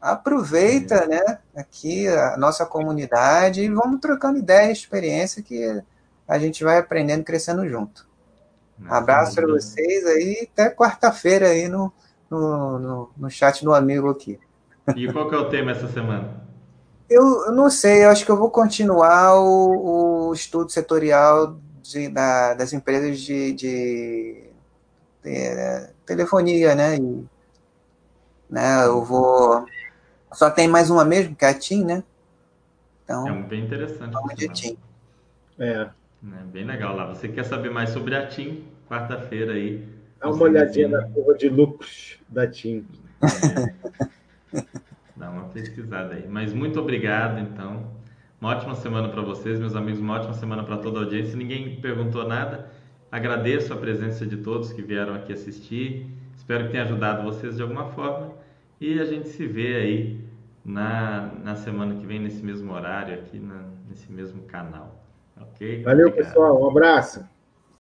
[0.00, 1.06] Aproveita, é.
[1.06, 5.82] né, aqui a nossa comunidade e vamos trocando ideia, experiência que
[6.28, 8.06] a gente vai aprendendo, crescendo junto.
[8.88, 11.92] Abraço para vocês aí, até quarta-feira aí no,
[12.30, 14.38] no, no, no, chat do amigo aqui.
[14.94, 16.44] E qual que é o tema essa semana?
[17.08, 22.08] Eu, eu não sei, eu acho que eu vou continuar o, o estudo setorial de,
[22.08, 24.50] da, das empresas de, de,
[25.24, 26.96] de é, telefonia, né?
[26.96, 27.24] E,
[28.50, 28.84] né?
[28.84, 29.64] Eu vou.
[30.32, 32.02] Só tem mais uma mesmo, que é a TIM, né?
[33.04, 34.12] Então, é bem interessante.
[34.12, 34.76] Vamos de TIM.
[35.58, 35.88] É.
[36.24, 37.06] É bem legal lá.
[37.06, 38.64] Você quer saber mais sobre a TIM?
[38.88, 39.86] Quarta-feira aí.
[40.20, 42.86] Dá uma olhadinha na curva de lucros da TIM.
[43.22, 44.62] É.
[45.16, 46.26] Dá uma pesquisada aí.
[46.28, 47.90] Mas muito obrigado, então.
[48.40, 50.00] Uma ótima semana para vocês, meus amigos.
[50.00, 51.36] Uma ótima semana para toda a audiência.
[51.36, 52.70] Ninguém perguntou nada.
[53.10, 56.06] Agradeço a presença de todos que vieram aqui assistir.
[56.36, 58.32] Espero que tenha ajudado vocês de alguma forma.
[58.80, 60.20] E a gente se vê aí
[60.64, 65.02] na, na semana que vem, nesse mesmo horário, aqui na, nesse mesmo canal.
[65.40, 65.82] Ok?
[65.82, 66.26] Valeu, Obrigado.
[66.28, 66.62] pessoal.
[66.62, 67.24] Um abraço.